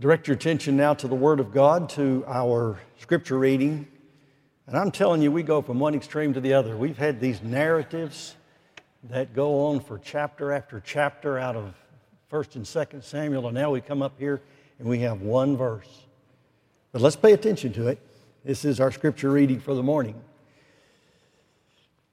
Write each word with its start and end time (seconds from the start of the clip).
direct 0.00 0.26
your 0.26 0.34
attention 0.34 0.78
now 0.78 0.94
to 0.94 1.06
the 1.06 1.14
Word 1.14 1.40
of 1.40 1.52
God, 1.52 1.90
to 1.90 2.24
our 2.26 2.80
scripture 3.00 3.38
reading. 3.38 3.86
And 4.66 4.74
I'm 4.74 4.90
telling 4.90 5.20
you, 5.20 5.30
we 5.30 5.42
go 5.42 5.60
from 5.60 5.78
one 5.78 5.94
extreme 5.94 6.32
to 6.32 6.40
the 6.40 6.54
other. 6.54 6.74
We've 6.74 6.96
had 6.96 7.20
these 7.20 7.42
narratives 7.42 8.34
that 9.10 9.34
go 9.34 9.66
on 9.66 9.80
for 9.80 9.98
chapter 9.98 10.52
after 10.52 10.80
chapter 10.80 11.38
out 11.38 11.54
of 11.54 11.74
1st 12.32 12.56
and 12.56 12.64
2nd 12.64 13.04
Samuel, 13.04 13.46
and 13.48 13.54
now 13.54 13.70
we 13.70 13.82
come 13.82 14.00
up 14.00 14.14
here 14.18 14.40
and 14.78 14.88
we 14.88 15.00
have 15.00 15.20
one 15.20 15.54
verse. 15.58 16.06
But 16.92 17.02
let's 17.02 17.16
pay 17.16 17.34
attention 17.34 17.74
to 17.74 17.88
it. 17.88 17.98
This 18.42 18.64
is 18.64 18.80
our 18.80 18.90
scripture 18.90 19.30
reading 19.30 19.60
for 19.60 19.74
the 19.74 19.82
morning. 19.82 20.14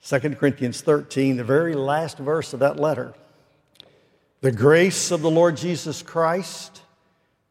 2 0.06 0.20
Corinthians 0.36 0.82
13, 0.82 1.38
the 1.38 1.44
very 1.46 1.74
last 1.74 2.18
verse 2.18 2.52
of 2.52 2.60
that 2.60 2.78
letter. 2.78 3.14
The 4.42 4.52
grace 4.52 5.10
of 5.10 5.22
the 5.22 5.32
Lord 5.32 5.56
Jesus 5.56 6.02
Christ 6.02 6.82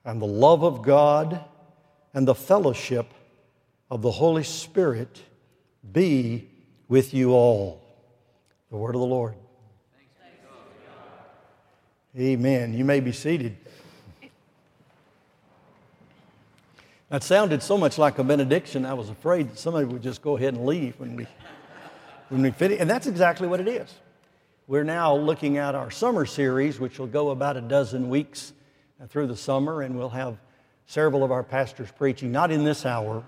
and 0.06 0.22
the 0.22 0.26
love 0.26 0.62
of 0.62 0.82
God 0.82 1.44
and 2.14 2.26
the 2.26 2.34
fellowship 2.34 3.12
of 3.90 4.02
the 4.02 4.10
Holy 4.10 4.44
Spirit 4.44 5.20
be 5.92 6.48
with 6.88 7.12
you 7.12 7.32
all. 7.32 7.82
The 8.70 8.76
word 8.76 8.94
of 8.94 9.00
the 9.00 9.06
Lord. 9.06 9.34
Amen. 12.16 12.72
You 12.72 12.84
may 12.84 13.00
be 13.00 13.12
seated. 13.12 13.56
That 17.10 17.22
sounded 17.22 17.62
so 17.62 17.76
much 17.76 17.98
like 17.98 18.18
a 18.18 18.24
benediction, 18.24 18.86
I 18.86 18.94
was 18.94 19.10
afraid 19.10 19.50
that 19.50 19.58
somebody 19.58 19.86
would 19.86 20.02
just 20.02 20.22
go 20.22 20.36
ahead 20.36 20.54
and 20.54 20.64
leave 20.66 20.98
when 20.98 21.16
we, 21.16 21.26
when 22.30 22.42
we 22.42 22.50
finish. 22.52 22.80
And 22.80 22.88
that's 22.88 23.06
exactly 23.06 23.46
what 23.46 23.60
it 23.60 23.68
is. 23.68 23.92
We're 24.66 24.84
now 24.84 25.14
looking 25.14 25.58
at 25.58 25.74
our 25.74 25.90
summer 25.90 26.26
series, 26.26 26.80
which 26.80 26.98
will 26.98 27.06
go 27.06 27.30
about 27.30 27.56
a 27.56 27.60
dozen 27.60 28.08
weeks 28.08 28.52
through 29.08 29.26
the 29.26 29.36
summer, 29.36 29.82
and 29.82 29.96
we'll 29.96 30.08
have 30.08 30.38
several 30.86 31.22
of 31.22 31.30
our 31.30 31.42
pastors 31.42 31.90
preaching, 31.90 32.32
not 32.32 32.50
in 32.50 32.64
this 32.64 32.86
hour. 32.86 33.22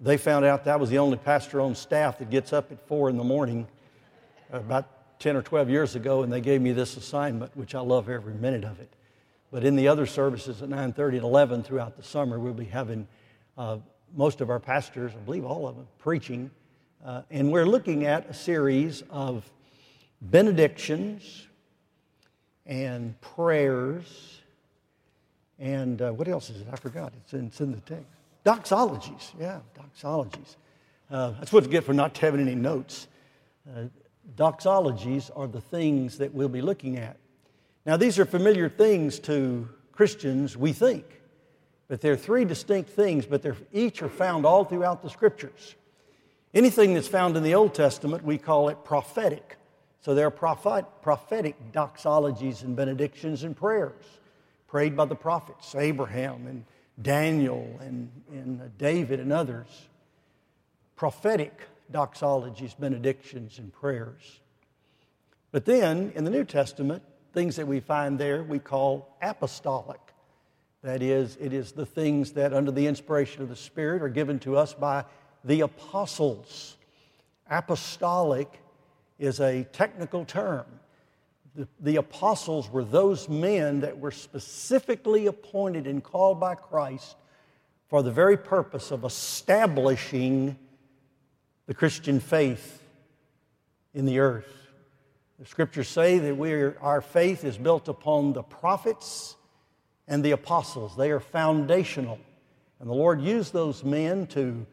They 0.00 0.16
found 0.16 0.44
out 0.44 0.64
that 0.64 0.78
was 0.78 0.90
the 0.90 0.98
only 0.98 1.16
pastor 1.16 1.60
on 1.60 1.74
staff 1.74 2.18
that 2.18 2.30
gets 2.30 2.52
up 2.52 2.70
at 2.70 2.86
four 2.86 3.10
in 3.10 3.16
the 3.16 3.24
morning 3.24 3.66
about 4.52 5.18
10 5.18 5.36
or 5.36 5.42
12 5.42 5.68
years 5.68 5.96
ago, 5.96 6.22
and 6.22 6.32
they 6.32 6.40
gave 6.40 6.60
me 6.60 6.72
this 6.72 6.96
assignment, 6.96 7.54
which 7.56 7.74
I 7.74 7.80
love 7.80 8.08
every 8.08 8.34
minute 8.34 8.64
of 8.64 8.80
it. 8.80 8.92
But 9.50 9.64
in 9.64 9.76
the 9.76 9.88
other 9.88 10.06
services 10.06 10.62
at 10.62 10.68
9:30 10.68 11.16
and 11.16 11.24
11 11.24 11.62
throughout 11.62 11.96
the 11.96 12.02
summer, 12.02 12.38
we'll 12.38 12.54
be 12.54 12.64
having 12.64 13.06
uh, 13.58 13.78
most 14.16 14.40
of 14.40 14.48
our 14.48 14.60
pastors, 14.60 15.12
I 15.12 15.18
believe 15.18 15.44
all 15.44 15.66
of 15.66 15.76
them, 15.76 15.86
preaching, 15.98 16.50
uh, 17.04 17.22
and 17.30 17.50
we're 17.50 17.66
looking 17.66 18.06
at 18.06 18.28
a 18.30 18.34
series 18.34 19.02
of 19.10 19.50
benedictions 20.20 21.48
and 22.66 23.20
prayers 23.20 24.39
and 25.60 26.00
uh, 26.00 26.10
what 26.10 26.26
else 26.26 26.48
is 26.48 26.62
it? 26.62 26.66
I 26.72 26.76
forgot. 26.76 27.12
It's 27.22 27.34
in, 27.34 27.46
it's 27.46 27.60
in 27.60 27.70
the 27.70 27.80
text. 27.80 28.06
Doxologies, 28.44 29.32
yeah, 29.38 29.60
doxologies. 29.78 30.56
Uh, 31.10 31.32
that's 31.32 31.52
what 31.52 31.64
you 31.64 31.70
get 31.70 31.84
for 31.84 31.92
not 31.92 32.16
having 32.16 32.40
any 32.40 32.54
notes. 32.54 33.06
Uh, 33.68 33.84
doxologies 34.36 35.30
are 35.36 35.46
the 35.46 35.60
things 35.60 36.18
that 36.18 36.32
we'll 36.32 36.48
be 36.48 36.62
looking 36.62 36.96
at. 36.96 37.18
Now, 37.84 37.98
these 37.98 38.18
are 38.18 38.24
familiar 38.24 38.68
things 38.68 39.18
to 39.20 39.68
Christians, 39.92 40.56
we 40.56 40.72
think, 40.72 41.04
but 41.88 42.00
they're 42.00 42.16
three 42.16 42.46
distinct 42.46 42.90
things, 42.90 43.26
but 43.26 43.42
they're, 43.42 43.56
each 43.72 44.02
are 44.02 44.08
found 44.08 44.46
all 44.46 44.64
throughout 44.64 45.02
the 45.02 45.10
scriptures. 45.10 45.74
Anything 46.54 46.94
that's 46.94 47.08
found 47.08 47.36
in 47.36 47.42
the 47.42 47.54
Old 47.54 47.74
Testament, 47.74 48.24
we 48.24 48.38
call 48.38 48.70
it 48.70 48.82
prophetic. 48.84 49.56
So 50.00 50.14
there 50.14 50.26
are 50.26 50.30
prophet, 50.30 50.86
prophetic 51.02 51.72
doxologies 51.72 52.62
and 52.62 52.74
benedictions 52.74 53.44
and 53.44 53.54
prayers 53.54 54.19
prayed 54.70 54.96
by 54.96 55.04
the 55.04 55.16
prophets, 55.16 55.74
Abraham 55.74 56.46
and 56.46 56.64
Daniel 57.02 57.78
and, 57.80 58.08
and 58.30 58.78
David 58.78 59.18
and 59.18 59.32
others. 59.32 59.66
Prophetic 60.94 61.62
doxologies, 61.92 62.78
benedictions, 62.78 63.58
and 63.58 63.72
prayers. 63.72 64.40
But 65.50 65.64
then 65.64 66.12
in 66.14 66.22
the 66.22 66.30
New 66.30 66.44
Testament, 66.44 67.02
things 67.32 67.56
that 67.56 67.66
we 67.66 67.80
find 67.80 68.16
there 68.16 68.44
we 68.44 68.60
call 68.60 69.16
apostolic. 69.20 70.00
That 70.82 71.02
is, 71.02 71.36
it 71.40 71.52
is 71.52 71.72
the 71.72 71.84
things 71.84 72.32
that, 72.32 72.54
under 72.54 72.70
the 72.70 72.86
inspiration 72.86 73.42
of 73.42 73.48
the 73.48 73.56
Spirit, 73.56 74.02
are 74.02 74.08
given 74.08 74.38
to 74.40 74.56
us 74.56 74.72
by 74.72 75.04
the 75.44 75.62
apostles. 75.62 76.76
Apostolic 77.50 78.60
is 79.18 79.40
a 79.40 79.64
technical 79.72 80.24
term. 80.24 80.64
The, 81.54 81.68
the, 81.80 81.96
apostles 81.96 82.70
were 82.70 82.84
those 82.84 83.28
men 83.28 83.80
that 83.80 83.98
were 83.98 84.12
specifically 84.12 85.26
appointed 85.26 85.86
and 85.86 86.02
called 86.02 86.38
by 86.38 86.54
Christ 86.54 87.16
for 87.88 88.02
the 88.02 88.10
very 88.12 88.36
purpose 88.36 88.92
of 88.92 89.04
establishing 89.04 90.56
the 91.66 91.74
Christian 91.74 92.20
faith 92.20 92.82
in 93.94 94.06
the 94.06 94.20
earth. 94.20 94.52
The 95.40 95.46
scriptures 95.46 95.88
say 95.88 96.18
that 96.18 96.36
we 96.36 96.52
are, 96.52 96.76
our 96.80 97.00
faith 97.00 97.44
is 97.44 97.58
built 97.58 97.88
upon 97.88 98.32
the 98.32 98.42
prophets 98.42 99.36
and 100.06 100.24
the 100.24 100.32
apostles, 100.32 100.96
they 100.96 101.10
are 101.10 101.20
foundational. 101.20 102.18
And 102.80 102.88
the 102.88 102.94
Lord 102.94 103.20
used 103.20 103.52
those 103.52 103.84
men 103.84 104.26
to 104.28 104.66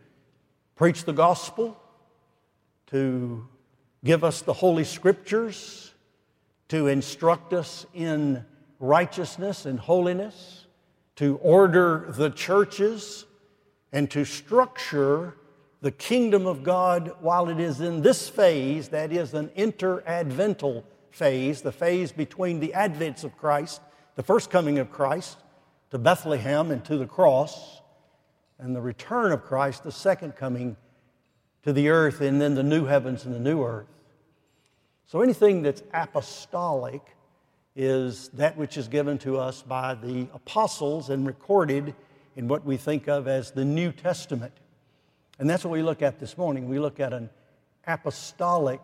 preach 0.76 1.06
the 1.06 1.14
gospel, 1.14 1.80
to 2.88 3.48
give 4.04 4.24
us 4.24 4.42
the 4.42 4.54
Holy 4.54 4.84
Scriptures, 4.84 5.94
to 6.70 6.88
instruct 6.88 7.54
us 7.54 7.86
in 7.94 8.46
righteousness 8.80 9.66
and 9.66 9.80
holiness, 9.80 10.66
to 11.16 11.38
order 11.38 12.06
the 12.10 12.30
churches, 12.30 13.26
and 13.92 14.12
to 14.12 14.26
structure 14.26 15.36
the 15.82 15.92
kingdom 15.92 16.46
of 16.46 16.64
God 16.64 17.14
while 17.22 17.50
it 17.50 17.60
is 17.60 17.82
in 17.82 18.02
this 18.02 18.28
phase, 18.28 18.90
that 18.90 19.12
is 19.12 19.34
an 19.34 19.50
interadvental 19.50 20.84
phase, 21.12 21.62
the 21.62 21.72
phase 21.72 22.12
between 22.12 22.60
the 22.60 22.74
advents 22.76 23.24
of 23.24 23.38
Christ, 23.38 23.82
the 24.16 24.24
first 24.24 24.50
coming 24.50 24.80
of 24.80 24.92
Christ 24.92 25.38
to 25.92 25.98
Bethlehem 25.98 26.72
and 26.72 26.84
to 26.86 26.98
the 26.98 27.06
cross, 27.06 27.82
and 28.60 28.76
the 28.76 28.82
return 28.82 29.32
of 29.32 29.44
Christ, 29.44 29.84
the 29.84 29.92
second 29.92 30.36
coming 30.36 30.76
to 31.64 31.72
the 31.72 31.90
earth, 31.90 32.22
and 32.22 32.42
then 32.42 32.56
the 32.56 32.64
new 32.64 32.86
heavens 32.86 33.26
and 33.26 33.34
the 33.34 33.40
new 33.40 33.64
earth. 33.64 33.88
So 35.08 35.22
anything 35.22 35.62
that's 35.62 35.84
apostolic 35.94 37.02
is 37.78 38.28
that 38.30 38.58
which 38.58 38.76
is 38.76 38.90
given 38.90 39.18
to 39.20 39.38
us 39.38 39.62
by 39.62 39.96
the 39.96 40.28
apostles 40.34 41.10
and 41.10 41.26
recorded 41.26 41.96
in 42.36 42.50
what 42.50 42.66
we 42.66 42.76
think 42.76 43.08
of 43.08 43.26
as 43.26 43.52
the 43.52 43.64
New 43.64 43.94
Testament. 43.94 44.52
And 45.40 45.50
that's 45.50 45.64
what 45.64 45.72
we 45.72 45.82
look 45.82 46.02
at 46.02 46.20
this 46.20 46.38
morning. 46.38 46.68
We 46.68 46.78
look 46.78 47.00
at 47.00 47.14
an 47.14 47.30
apostolic 47.86 48.82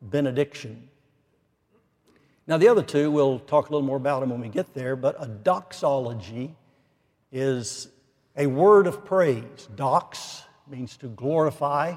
benediction. 0.00 0.88
Now, 2.46 2.56
the 2.56 2.68
other 2.68 2.82
two, 2.82 3.10
we'll 3.10 3.38
talk 3.40 3.68
a 3.68 3.72
little 3.72 3.86
more 3.86 3.98
about 3.98 4.20
them 4.20 4.30
when 4.30 4.40
we 4.40 4.48
get 4.48 4.72
there, 4.72 4.96
but 4.96 5.14
a 5.18 5.26
doxology 5.26 6.54
is 7.30 7.88
a 8.34 8.46
word 8.46 8.86
of 8.86 9.04
praise. 9.04 9.68
Dox 9.76 10.42
means 10.66 10.96
to 10.96 11.08
glorify 11.08 11.96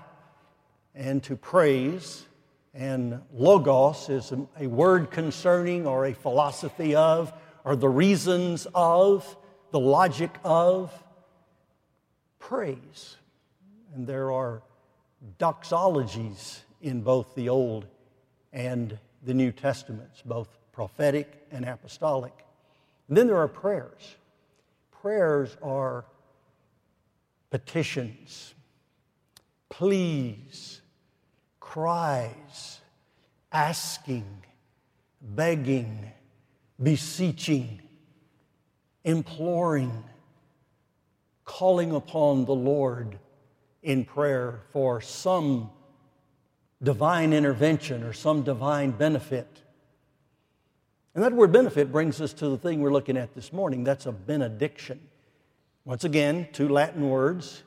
and 0.93 1.23
to 1.23 1.37
praise. 1.37 2.25
And 2.73 3.21
logos 3.31 4.09
is 4.09 4.33
a, 4.59 4.67
word 4.67 5.11
concerning 5.11 5.85
or 5.85 6.05
a 6.07 6.13
philosophy 6.13 6.95
of 6.95 7.31
or 7.63 7.75
the 7.75 7.89
reasons 7.89 8.67
of, 8.73 9.37
the 9.71 9.79
logic 9.79 10.31
of 10.43 10.91
praise. 12.39 13.17
And 13.93 14.07
there 14.07 14.31
are 14.31 14.63
doxologies 15.39 16.59
in 16.81 17.01
both 17.01 17.33
the 17.35 17.49
Old 17.49 17.85
and 18.51 18.97
the 19.23 19.33
New 19.33 19.51
Testaments, 19.51 20.21
both 20.25 20.49
prophetic 20.71 21.47
and 21.51 21.65
apostolic. 21.65 22.33
And 23.07 23.17
then 23.17 23.27
there 23.27 23.37
are 23.37 23.47
prayers. 23.47 24.15
Prayers 24.91 25.55
are 25.61 26.05
petitions, 27.49 28.53
pleas, 29.69 30.81
cries, 31.73 32.81
asking, 33.51 34.43
begging, 35.19 36.11
beseeching, 36.79 37.81
imploring, 39.03 40.03
calling 41.45 41.91
upon 41.91 42.45
the 42.45 42.53
Lord 42.53 43.17
in 43.81 44.05
prayer 44.05 44.61
for 44.69 45.01
some 45.01 45.71
divine 46.83 47.33
intervention 47.33 48.03
or 48.03 48.13
some 48.13 48.43
divine 48.43 48.91
benefit. 48.91 49.63
And 51.15 51.23
that 51.23 51.33
word 51.33 51.51
benefit 51.51 51.91
brings 51.91 52.21
us 52.21 52.33
to 52.33 52.49
the 52.49 52.57
thing 52.59 52.81
we're 52.81 52.93
looking 52.93 53.17
at 53.17 53.33
this 53.33 53.51
morning. 53.51 53.83
That's 53.83 54.05
a 54.05 54.11
benediction. 54.11 54.99
Once 55.85 56.03
again, 56.03 56.49
two 56.53 56.69
Latin 56.69 57.09
words. 57.09 57.63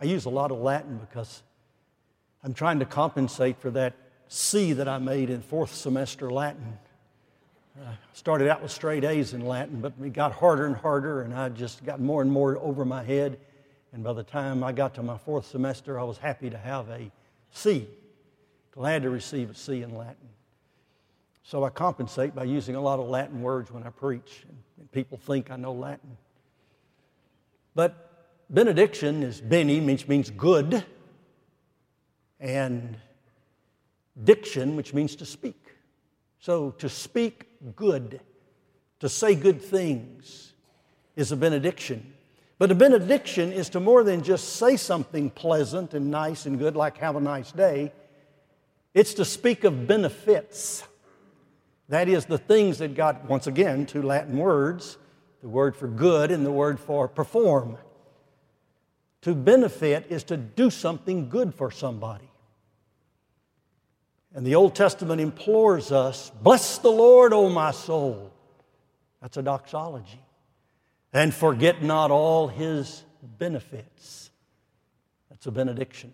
I 0.00 0.06
use 0.06 0.24
a 0.24 0.30
lot 0.30 0.50
of 0.50 0.58
Latin 0.58 0.98
because 0.98 1.44
I'm 2.44 2.52
trying 2.52 2.80
to 2.80 2.84
compensate 2.84 3.58
for 3.58 3.70
that 3.70 3.94
C 4.28 4.74
that 4.74 4.86
I 4.86 4.98
made 4.98 5.30
in 5.30 5.40
fourth 5.40 5.74
semester 5.74 6.30
Latin. 6.30 6.78
I 7.80 7.94
started 8.12 8.48
out 8.48 8.62
with 8.62 8.70
straight 8.70 9.02
A's 9.02 9.32
in 9.32 9.46
Latin, 9.46 9.80
but 9.80 9.94
it 10.02 10.12
got 10.12 10.32
harder 10.32 10.66
and 10.66 10.76
harder, 10.76 11.22
and 11.22 11.32
I 11.32 11.48
just 11.48 11.84
got 11.86 12.00
more 12.00 12.20
and 12.20 12.30
more 12.30 12.58
over 12.58 12.84
my 12.84 13.02
head. 13.02 13.38
And 13.94 14.04
by 14.04 14.12
the 14.12 14.22
time 14.22 14.62
I 14.62 14.72
got 14.72 14.94
to 14.96 15.02
my 15.02 15.16
fourth 15.16 15.46
semester, 15.46 15.98
I 15.98 16.02
was 16.02 16.18
happy 16.18 16.50
to 16.50 16.58
have 16.58 16.90
a 16.90 17.10
C. 17.50 17.88
Glad 18.72 19.04
to 19.04 19.10
receive 19.10 19.50
a 19.50 19.54
C 19.54 19.80
in 19.82 19.96
Latin. 19.96 20.28
So 21.44 21.64
I 21.64 21.70
compensate 21.70 22.34
by 22.34 22.44
using 22.44 22.76
a 22.76 22.80
lot 22.80 23.00
of 23.00 23.08
Latin 23.08 23.40
words 23.40 23.70
when 23.70 23.84
I 23.84 23.90
preach, 23.90 24.44
and 24.78 24.92
people 24.92 25.16
think 25.16 25.50
I 25.50 25.56
know 25.56 25.72
Latin. 25.72 26.18
But 27.74 28.28
benediction 28.50 29.22
is 29.22 29.40
bene, 29.40 29.84
which 29.86 30.06
means 30.08 30.28
good, 30.30 30.84
and 32.40 32.96
diction, 34.22 34.76
which 34.76 34.94
means 34.94 35.16
to 35.16 35.26
speak. 35.26 35.74
So 36.38 36.70
to 36.72 36.88
speak 36.88 37.46
good, 37.74 38.20
to 39.00 39.08
say 39.08 39.34
good 39.34 39.62
things, 39.62 40.52
is 41.16 41.32
a 41.32 41.36
benediction. 41.36 42.12
But 42.58 42.70
a 42.70 42.74
benediction 42.74 43.52
is 43.52 43.68
to 43.70 43.80
more 43.80 44.04
than 44.04 44.22
just 44.22 44.56
say 44.56 44.76
something 44.76 45.30
pleasant 45.30 45.94
and 45.94 46.10
nice 46.10 46.46
and 46.46 46.58
good, 46.58 46.76
like 46.76 46.98
have 46.98 47.16
a 47.16 47.20
nice 47.20 47.50
day. 47.52 47.92
It's 48.92 49.14
to 49.14 49.24
speak 49.24 49.64
of 49.64 49.86
benefits. 49.86 50.84
That 51.88 52.08
is 52.08 52.26
the 52.26 52.38
things 52.38 52.78
that 52.78 52.94
God, 52.94 53.28
once 53.28 53.46
again, 53.46 53.86
two 53.86 54.02
Latin 54.02 54.38
words, 54.38 54.96
the 55.42 55.48
word 55.48 55.76
for 55.76 55.88
good 55.88 56.30
and 56.30 56.46
the 56.46 56.52
word 56.52 56.78
for 56.78 57.08
perform. 57.08 57.76
To 59.24 59.34
benefit 59.34 60.06
is 60.10 60.22
to 60.24 60.36
do 60.36 60.68
something 60.68 61.30
good 61.30 61.54
for 61.54 61.70
somebody. 61.70 62.28
And 64.34 64.46
the 64.46 64.54
Old 64.54 64.74
Testament 64.74 65.18
implores 65.18 65.92
us, 65.92 66.30
bless 66.42 66.76
the 66.76 66.90
Lord, 66.90 67.32
O 67.32 67.48
my 67.48 67.70
soul. 67.70 68.30
That's 69.22 69.38
a 69.38 69.42
doxology. 69.42 70.20
And 71.10 71.32
forget 71.32 71.82
not 71.82 72.10
all 72.10 72.48
his 72.48 73.02
benefits. 73.38 74.30
That's 75.30 75.46
a 75.46 75.50
benediction. 75.50 76.12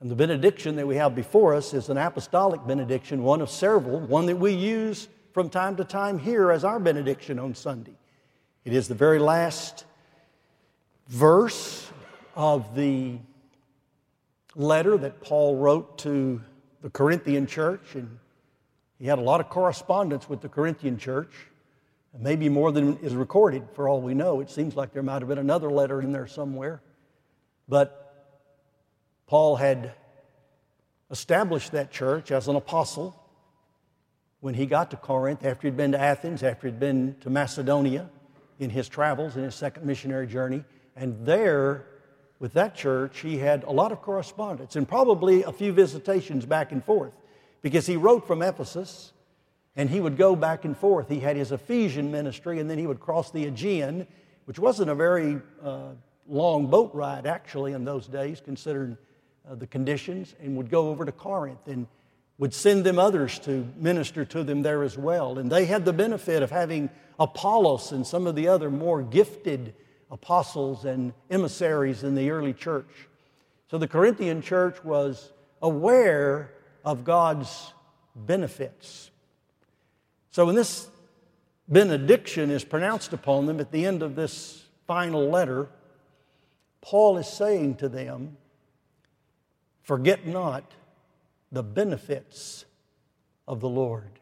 And 0.00 0.10
the 0.10 0.16
benediction 0.16 0.76
that 0.76 0.86
we 0.86 0.96
have 0.96 1.14
before 1.14 1.54
us 1.54 1.72
is 1.72 1.88
an 1.88 1.96
apostolic 1.96 2.66
benediction, 2.66 3.22
one 3.22 3.40
of 3.40 3.48
several, 3.48 3.98
one 4.00 4.26
that 4.26 4.36
we 4.36 4.52
use 4.52 5.08
from 5.32 5.48
time 5.48 5.76
to 5.76 5.84
time 5.84 6.18
here 6.18 6.50
as 6.50 6.64
our 6.64 6.78
benediction 6.78 7.38
on 7.38 7.54
Sunday. 7.54 7.96
It 8.66 8.74
is 8.74 8.88
the 8.88 8.94
very 8.94 9.18
last 9.18 9.86
verse 11.08 11.90
of 12.34 12.74
the 12.74 13.18
letter 14.54 14.96
that 14.96 15.20
Paul 15.20 15.56
wrote 15.56 15.98
to 15.98 16.40
the 16.82 16.90
Corinthian 16.90 17.46
church, 17.46 17.94
and 17.94 18.18
he 18.98 19.06
had 19.06 19.18
a 19.18 19.22
lot 19.22 19.40
of 19.40 19.48
correspondence 19.48 20.28
with 20.28 20.40
the 20.40 20.48
Corinthian 20.48 20.98
church, 20.98 21.32
maybe 22.18 22.48
more 22.48 22.70
than 22.72 22.96
is 22.98 23.14
recorded 23.14 23.66
for 23.74 23.88
all 23.88 24.00
we 24.00 24.14
know. 24.14 24.40
It 24.40 24.50
seems 24.50 24.76
like 24.76 24.92
there 24.92 25.02
might 25.02 25.20
have 25.20 25.28
been 25.28 25.38
another 25.38 25.70
letter 25.70 26.00
in 26.00 26.12
there 26.12 26.26
somewhere. 26.26 26.80
But 27.68 28.00
Paul 29.26 29.56
had 29.56 29.92
established 31.10 31.72
that 31.72 31.90
church 31.90 32.30
as 32.30 32.48
an 32.48 32.56
apostle 32.56 33.20
when 34.40 34.54
he 34.54 34.66
got 34.66 34.90
to 34.90 34.96
Corinth 34.96 35.44
after 35.44 35.66
he'd 35.66 35.76
been 35.76 35.92
to 35.92 36.00
Athens, 36.00 36.42
after 36.42 36.66
he'd 36.66 36.78
been 36.78 37.16
to 37.22 37.30
Macedonia 37.30 38.10
in 38.58 38.70
his 38.70 38.88
travels, 38.88 39.36
in 39.36 39.44
his 39.44 39.54
second 39.54 39.86
missionary 39.86 40.26
journey. 40.26 40.64
And 40.96 41.26
there, 41.26 41.86
with 42.38 42.52
that 42.54 42.74
church, 42.74 43.20
he 43.20 43.38
had 43.38 43.64
a 43.64 43.70
lot 43.70 43.92
of 43.92 44.00
correspondence 44.02 44.76
and 44.76 44.88
probably 44.88 45.42
a 45.42 45.52
few 45.52 45.72
visitations 45.72 46.46
back 46.46 46.72
and 46.72 46.84
forth 46.84 47.12
because 47.62 47.86
he 47.86 47.96
wrote 47.96 48.26
from 48.26 48.42
Ephesus 48.42 49.12
and 49.76 49.90
he 49.90 50.00
would 50.00 50.16
go 50.16 50.36
back 50.36 50.64
and 50.64 50.76
forth. 50.76 51.08
He 51.08 51.20
had 51.20 51.36
his 51.36 51.50
Ephesian 51.50 52.10
ministry 52.10 52.60
and 52.60 52.70
then 52.70 52.78
he 52.78 52.86
would 52.86 53.00
cross 53.00 53.30
the 53.30 53.46
Aegean, 53.46 54.06
which 54.44 54.58
wasn't 54.58 54.90
a 54.90 54.94
very 54.94 55.40
uh, 55.62 55.90
long 56.28 56.68
boat 56.68 56.90
ride 56.94 57.26
actually 57.26 57.72
in 57.72 57.84
those 57.84 58.06
days, 58.06 58.40
considering 58.44 58.96
uh, 59.50 59.54
the 59.54 59.66
conditions, 59.66 60.34
and 60.40 60.56
would 60.56 60.70
go 60.70 60.88
over 60.88 61.04
to 61.04 61.12
Corinth 61.12 61.66
and 61.66 61.86
would 62.38 62.54
send 62.54 62.84
them 62.84 62.98
others 62.98 63.38
to 63.40 63.68
minister 63.76 64.24
to 64.24 64.42
them 64.42 64.62
there 64.62 64.82
as 64.82 64.98
well. 64.98 65.38
And 65.38 65.50
they 65.50 65.66
had 65.66 65.84
the 65.84 65.92
benefit 65.92 66.42
of 66.42 66.50
having 66.50 66.90
Apollos 67.18 67.92
and 67.92 68.06
some 68.06 68.26
of 68.26 68.34
the 68.34 68.48
other 68.48 68.70
more 68.70 69.02
gifted 69.02 69.74
apostles 70.14 70.84
and 70.84 71.12
emissaries 71.28 72.04
in 72.04 72.14
the 72.14 72.30
early 72.30 72.52
church. 72.52 73.08
So 73.68 73.78
the 73.78 73.88
Corinthian 73.88 74.40
church 74.40 74.82
was 74.84 75.32
aware 75.60 76.52
of 76.84 77.04
God's 77.04 77.72
benefits. 78.14 79.10
So 80.30 80.46
when 80.46 80.54
this 80.54 80.88
benediction 81.68 82.50
is 82.50 82.64
pronounced 82.64 83.12
upon 83.12 83.46
them 83.46 83.58
at 83.58 83.72
the 83.72 83.84
end 83.84 84.02
of 84.02 84.14
this 84.14 84.64
final 84.86 85.28
letter, 85.28 85.68
Paul 86.80 87.18
is 87.18 87.26
saying 87.26 87.76
to 87.76 87.88
them, 87.88 88.36
Forget 89.82 90.26
not 90.26 90.72
the 91.52 91.62
benefits 91.62 92.64
of 93.46 93.60
the 93.60 93.68
Lord. 93.68 94.20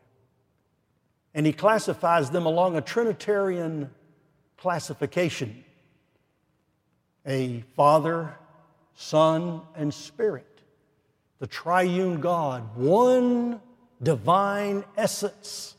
And 1.35 1.47
he 1.47 1.53
classifies 1.53 2.31
them 2.31 2.47
along 2.47 2.77
a 2.77 2.81
Trinitarian 2.81 3.91
classification 4.57 5.65
a 7.27 7.63
Father, 7.77 8.35
Son, 8.95 9.63
and 9.75 9.93
Spirit. 9.93 10.47
The 11.39 11.47
triune 11.47 12.21
God, 12.21 12.77
one 12.77 13.61
divine 14.03 14.85
essence, 14.97 15.77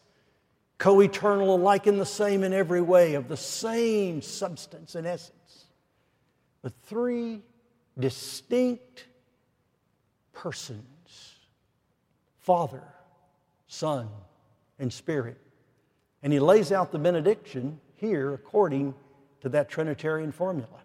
co 0.78 1.02
eternal, 1.02 1.56
alike 1.56 1.88
in 1.88 1.98
the 1.98 2.06
same 2.06 2.44
in 2.44 2.54
every 2.54 2.82
way, 2.82 3.14
of 3.16 3.28
the 3.28 3.38
same 3.38 4.22
substance 4.22 4.96
and 4.96 5.08
essence, 5.08 5.66
but 6.62 6.74
three 6.84 7.42
distinct 7.98 9.06
persons 10.34 10.84
Father, 12.40 12.84
Son, 13.68 14.10
and 14.80 14.92
Spirit. 14.92 15.38
And 16.22 16.34
he 16.34 16.40
lays 16.40 16.74
out 16.74 16.92
the 16.92 17.00
benediction 17.00 17.80
here 17.96 18.34
according 18.34 18.94
to 19.42 19.50
that 19.50 19.70
Trinitarian 19.70 20.34
formula. 20.34 20.83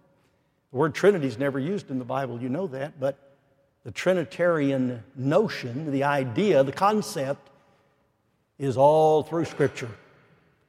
The 0.73 0.79
word 0.79 0.95
Trinity 0.95 1.27
is 1.27 1.39
never 1.39 1.59
used 1.59 1.91
in 1.91 1.99
the 1.99 2.05
Bible, 2.05 2.41
you 2.41 2.49
know 2.49 2.67
that, 2.69 3.01
but 3.01 3.17
the 3.85 3.91
Trinitarian 3.91 5.03
notion, 5.17 5.91
the 5.93 6.05
idea, 6.05 6.63
the 6.63 6.73
concept, 6.73 7.49
is 8.59 8.77
all 8.77 9.23
through 9.23 9.47
Scripture, 9.47 9.91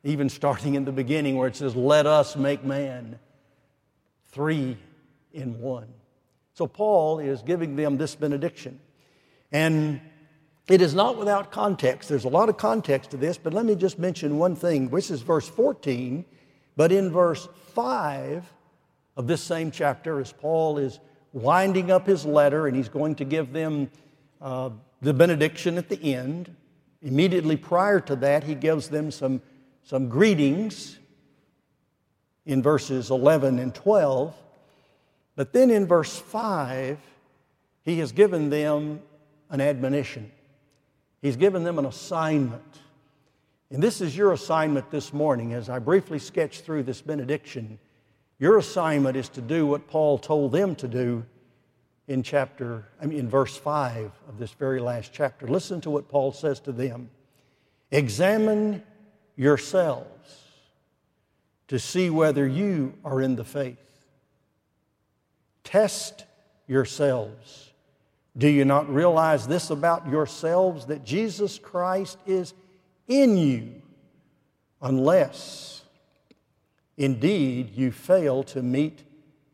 even 0.03 0.29
starting 0.29 0.75
in 0.75 0.85
the 0.85 0.91
beginning 0.91 1.35
where 1.35 1.47
it 1.47 1.55
says, 1.55 1.75
Let 1.75 2.05
us 2.05 2.35
make 2.35 2.63
man 2.63 3.19
three 4.29 4.77
in 5.33 5.59
one. 5.59 5.87
So 6.53 6.67
Paul 6.67 7.19
is 7.19 7.41
giving 7.41 7.75
them 7.75 7.97
this 7.97 8.15
benediction. 8.15 8.79
And 9.51 9.99
it 10.69 10.81
is 10.81 10.93
not 10.93 11.17
without 11.17 11.51
context. 11.51 12.09
There's 12.09 12.25
a 12.25 12.29
lot 12.29 12.47
of 12.47 12.57
context 12.57 13.11
to 13.11 13.17
this, 13.17 13.37
but 13.37 13.53
let 13.53 13.65
me 13.65 13.75
just 13.75 13.97
mention 13.97 14.37
one 14.37 14.55
thing, 14.55 14.91
which 14.91 15.09
is 15.09 15.21
verse 15.21 15.49
14. 15.49 16.25
But 16.75 16.91
in 16.91 17.11
verse 17.11 17.49
5, 17.73 18.45
of 19.17 19.27
this 19.27 19.41
same 19.41 19.71
chapter 19.71 20.19
as 20.19 20.31
Paul 20.31 20.77
is 20.77 20.99
winding 21.33 21.91
up 21.91 22.07
his 22.07 22.25
letter 22.25 22.67
and 22.67 22.75
he's 22.75 22.89
going 22.89 23.15
to 23.15 23.25
give 23.25 23.53
them 23.53 23.89
uh, 24.41 24.69
the 25.01 25.13
benediction 25.13 25.77
at 25.77 25.89
the 25.89 26.13
end. 26.13 26.55
Immediately 27.01 27.57
prior 27.57 27.99
to 28.01 28.15
that, 28.17 28.43
he 28.43 28.55
gives 28.55 28.89
them 28.89 29.11
some, 29.11 29.41
some 29.83 30.09
greetings 30.09 30.97
in 32.45 32.61
verses 32.61 33.09
11 33.09 33.59
and 33.59 33.73
12. 33.73 34.35
But 35.35 35.53
then 35.53 35.69
in 35.69 35.87
verse 35.87 36.17
5, 36.17 36.97
he 37.83 37.99
has 37.99 38.11
given 38.11 38.49
them 38.49 39.01
an 39.49 39.61
admonition. 39.61 40.31
He's 41.21 41.35
given 41.35 41.63
them 41.63 41.79
an 41.79 41.85
assignment. 41.85 42.79
And 43.71 43.83
this 43.83 44.01
is 44.01 44.17
your 44.17 44.33
assignment 44.33 44.89
this 44.89 45.13
morning 45.13 45.53
as 45.53 45.69
I 45.69 45.79
briefly 45.79 46.19
sketch 46.19 46.61
through 46.61 46.83
this 46.83 47.01
benediction. 47.01 47.79
Your 48.39 48.57
assignment 48.57 49.17
is 49.17 49.27
to 49.29 49.41
do 49.41 49.67
what 49.67 49.87
Paul 49.87 50.17
told 50.17 50.53
them 50.53 50.75
to 50.77 50.87
do 50.87 51.25
in 52.07 52.23
chapter, 52.23 52.85
I 52.99 53.05
mean, 53.05 53.19
in 53.19 53.29
verse 53.29 53.55
5 53.55 54.11
of 54.27 54.39
this 54.39 54.51
very 54.53 54.79
last 54.79 55.11
chapter. 55.13 55.47
Listen 55.47 55.81
to 55.81 55.89
what 55.89 56.07
Paul 56.07 56.31
says 56.31 56.59
to 56.61 56.71
them 56.71 57.09
Examine 57.91 58.81
yourselves 59.35 60.43
to 61.67 61.79
see 61.79 62.09
whether 62.09 62.47
you 62.47 62.93
are 63.05 63.21
in 63.21 63.35
the 63.35 63.43
faith. 63.43 63.77
Test 65.63 66.25
yourselves. 66.67 67.71
Do 68.37 68.47
you 68.47 68.63
not 68.63 68.91
realize 68.93 69.47
this 69.47 69.69
about 69.69 70.07
yourselves 70.07 70.85
that 70.85 71.03
Jesus 71.03 71.59
Christ 71.59 72.17
is 72.25 72.53
in 73.07 73.37
you 73.37 73.81
unless 74.81 75.78
Indeed, 76.99 77.77
you 77.77 77.91
fail 77.91 78.43
to 78.43 78.61
meet 78.61 79.05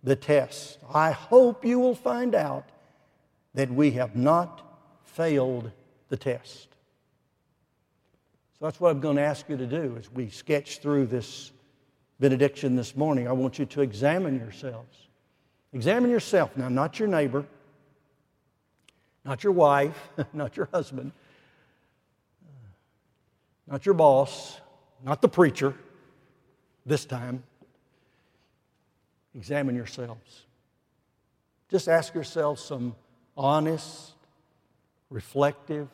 the 0.03 0.15
test. 0.15 0.79
I 0.91 1.11
hope 1.11 1.63
you 1.63 1.79
will 1.79 1.93
find 1.93 2.33
out 2.33 2.67
that 3.53 3.69
we 3.69 3.91
have 3.91 4.15
not 4.15 4.63
failed 5.03 5.71
the 6.09 6.17
test. 6.17 6.69
So 8.57 8.65
that's 8.65 8.79
what 8.79 8.89
I'm 8.89 8.99
going 8.99 9.17
to 9.17 9.21
ask 9.21 9.47
you 9.47 9.57
to 9.57 9.67
do 9.67 9.95
as 9.99 10.11
we 10.11 10.29
sketch 10.31 10.79
through 10.79 11.05
this 11.05 11.51
benediction 12.19 12.75
this 12.75 12.95
morning. 12.95 13.27
I 13.27 13.31
want 13.33 13.59
you 13.59 13.65
to 13.67 13.81
examine 13.81 14.39
yourselves. 14.39 14.97
Examine 15.71 16.09
yourself 16.09 16.57
now, 16.57 16.67
not 16.67 16.97
your 16.97 17.07
neighbor, 17.07 17.45
not 19.23 19.43
your 19.43 19.53
wife, 19.53 20.09
not 20.33 20.57
your 20.57 20.67
husband, 20.73 21.11
not 23.67 23.85
your 23.85 23.93
boss, 23.93 24.59
not 25.03 25.21
the 25.21 25.29
preacher 25.29 25.75
this 26.85 27.05
time. 27.05 27.43
Examine 29.33 29.75
yourselves. 29.75 30.45
Just 31.69 31.87
ask 31.87 32.13
yourselves 32.13 32.63
some 32.63 32.95
honest, 33.35 34.13
reflective, 35.09 35.89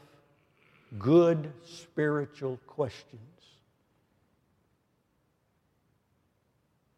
good 1.00 1.52
spiritual 1.66 2.60
questions 2.68 3.22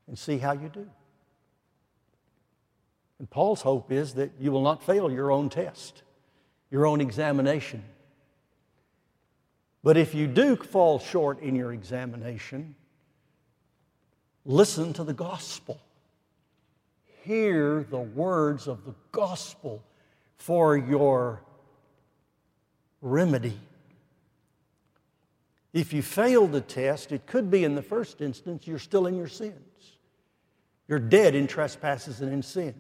and 0.07 0.17
see 0.17 0.37
how 0.37 0.51
you 0.51 0.69
do. 0.69 0.87
And 3.19 3.29
Paul's 3.29 3.61
hope 3.61 3.91
is 3.91 4.15
that 4.15 4.31
you 4.39 4.51
will 4.51 4.61
not 4.61 4.83
fail 4.83 5.11
your 5.11 5.31
own 5.31 5.49
test, 5.49 6.03
your 6.69 6.85
own 6.85 6.99
examination. 6.99 7.83
But 9.83 9.97
if 9.97 10.13
you 10.13 10.27
do 10.27 10.55
fall 10.55 10.99
short 10.99 11.41
in 11.41 11.55
your 11.55 11.71
examination, 11.71 12.75
listen 14.45 14.93
to 14.93 15.03
the 15.03 15.13
gospel. 15.13 15.79
Hear 17.23 17.85
the 17.89 17.99
words 17.99 18.67
of 18.67 18.85
the 18.85 18.93
gospel 19.11 19.83
for 20.37 20.77
your 20.77 21.41
remedy. 23.01 23.57
If 25.71 25.93
you 25.93 26.01
fail 26.01 26.47
the 26.47 26.61
test, 26.61 27.11
it 27.11 27.25
could 27.25 27.49
be 27.49 27.63
in 27.63 27.75
the 27.75 27.81
first 27.81 28.21
instance 28.21 28.67
you're 28.67 28.79
still 28.79 29.07
in 29.07 29.15
your 29.15 29.27
sins. 29.27 29.57
You're 30.87 30.99
dead 30.99 31.33
in 31.33 31.47
trespasses 31.47 32.21
and 32.21 32.31
in 32.31 32.43
sin. 32.43 32.75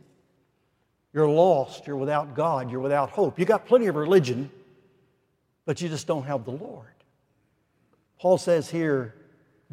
You're 1.13 1.29
lost. 1.29 1.87
You're 1.87 1.95
without 1.95 2.35
God. 2.35 2.69
You're 2.69 2.79
without 2.81 3.11
hope. 3.11 3.39
You 3.39 3.45
got 3.45 3.65
plenty 3.65 3.87
of 3.87 3.95
religion, 3.95 4.51
but 5.65 5.81
you 5.81 5.89
just 5.89 6.05
don't 6.05 6.23
have 6.23 6.43
the 6.43 6.51
Lord. 6.51 6.87
Paul 8.19 8.37
says 8.37 8.69
here, 8.69 9.15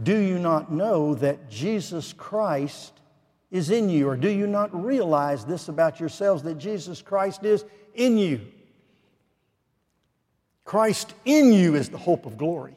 Do 0.02 0.16
you 0.16 0.38
not 0.38 0.73
know 0.73 1.14
that 1.16 1.50
Jesus 1.50 2.12
Christ 2.12 2.92
is 3.50 3.71
in 3.71 3.88
you? 3.88 4.09
Or 4.09 4.16
do 4.16 4.28
you 4.28 4.47
not 4.47 4.85
realize 4.85 5.45
this 5.45 5.69
about 5.69 6.00
yourselves 6.00 6.42
that 6.45 6.59
Jesus 6.59 7.02
Christ 7.02 7.45
is 7.45 7.64
in 7.95 8.16
you? 8.16 8.40
Christ 10.64 11.14
in 11.25 11.52
you 11.52 11.75
is 11.75 11.88
the 11.88 11.99
hope 11.99 12.26
of 12.26 12.38
glory. 12.38 12.76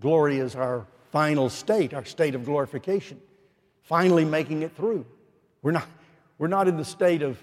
Glory 0.00 0.38
is 0.38 0.54
our 0.54 0.86
final 1.10 1.50
state, 1.50 1.92
our 1.92 2.04
state 2.04 2.34
of 2.34 2.44
glorification, 2.44 3.20
finally 3.82 4.24
making 4.24 4.62
it 4.62 4.74
through. 4.76 5.04
We're 5.62 5.72
not, 5.72 5.88
we're 6.38 6.46
not 6.46 6.68
in 6.68 6.76
the 6.76 6.84
state 6.84 7.22
of 7.22 7.38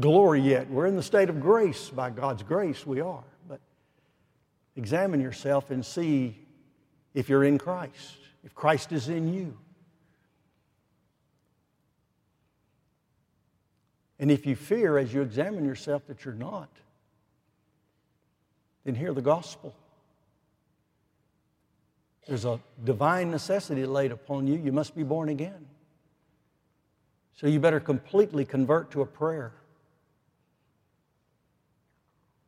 glory 0.00 0.40
yet. 0.40 0.70
We're 0.70 0.86
in 0.86 0.96
the 0.96 1.02
state 1.02 1.28
of 1.28 1.40
grace. 1.40 1.90
By 1.90 2.10
God's 2.10 2.42
grace, 2.42 2.86
we 2.86 3.00
are. 3.00 3.24
But 3.48 3.60
examine 4.76 5.20
yourself 5.20 5.70
and 5.70 5.84
see 5.84 6.45
if 7.16 7.30
you're 7.30 7.44
in 7.44 7.56
Christ, 7.56 8.18
if 8.44 8.54
Christ 8.54 8.92
is 8.92 9.08
in 9.08 9.32
you. 9.32 9.56
And 14.18 14.30
if 14.30 14.44
you 14.44 14.54
fear 14.54 14.98
as 14.98 15.14
you 15.14 15.22
examine 15.22 15.64
yourself 15.64 16.06
that 16.08 16.26
you're 16.26 16.34
not, 16.34 16.68
then 18.84 18.94
hear 18.94 19.14
the 19.14 19.22
gospel. 19.22 19.74
There's 22.28 22.44
a 22.44 22.60
divine 22.84 23.30
necessity 23.30 23.86
laid 23.86 24.12
upon 24.12 24.46
you. 24.46 24.58
You 24.58 24.72
must 24.72 24.94
be 24.94 25.02
born 25.02 25.30
again. 25.30 25.66
So 27.36 27.46
you 27.46 27.60
better 27.60 27.80
completely 27.80 28.44
convert 28.44 28.90
to 28.90 29.00
a 29.00 29.06
prayer. 29.06 29.54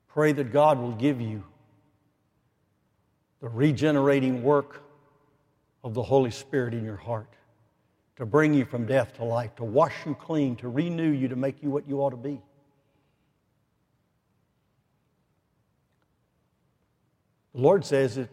Pray 0.08 0.32
that 0.32 0.52
God 0.52 0.78
will 0.78 0.92
give 0.92 1.22
you 1.22 1.44
the 3.40 3.48
regenerating 3.48 4.42
work 4.42 4.82
of 5.84 5.94
the 5.94 6.02
Holy 6.02 6.30
Spirit 6.30 6.74
in 6.74 6.84
your 6.84 6.96
heart 6.96 7.28
to 8.16 8.26
bring 8.26 8.52
you 8.52 8.64
from 8.64 8.84
death 8.84 9.14
to 9.16 9.24
life, 9.24 9.54
to 9.56 9.64
wash 9.64 9.94
you 10.04 10.14
clean, 10.14 10.56
to 10.56 10.68
renew 10.68 11.10
you, 11.10 11.28
to 11.28 11.36
make 11.36 11.62
you 11.62 11.70
what 11.70 11.88
you 11.88 12.00
ought 12.00 12.10
to 12.10 12.16
be. 12.16 12.40
The 17.54 17.60
Lord 17.60 17.84
says 17.84 18.16
that 18.16 18.28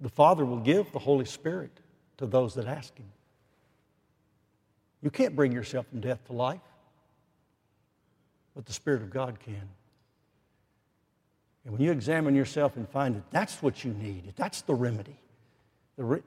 the 0.00 0.08
Father 0.08 0.44
will 0.44 0.58
give 0.58 0.90
the 0.92 0.98
Holy 0.98 1.24
Spirit 1.24 1.70
to 2.18 2.26
those 2.26 2.54
that 2.54 2.66
ask 2.66 2.96
Him. 2.96 3.06
You 5.02 5.10
can't 5.10 5.36
bring 5.36 5.52
yourself 5.52 5.86
from 5.86 6.00
death 6.00 6.24
to 6.26 6.32
life, 6.32 6.60
but 8.56 8.66
the 8.66 8.72
Spirit 8.72 9.02
of 9.02 9.10
God 9.10 9.38
can. 9.38 9.68
And 11.66 11.72
when 11.72 11.82
you 11.82 11.90
examine 11.90 12.36
yourself 12.36 12.76
and 12.76 12.88
find 12.88 13.16
that 13.16 13.28
that's 13.32 13.60
what 13.60 13.84
you 13.84 13.92
need, 13.92 14.32
that's 14.36 14.62
the 14.62 14.74
remedy. 14.74 15.18
The, 15.96 16.04
re- 16.04 16.22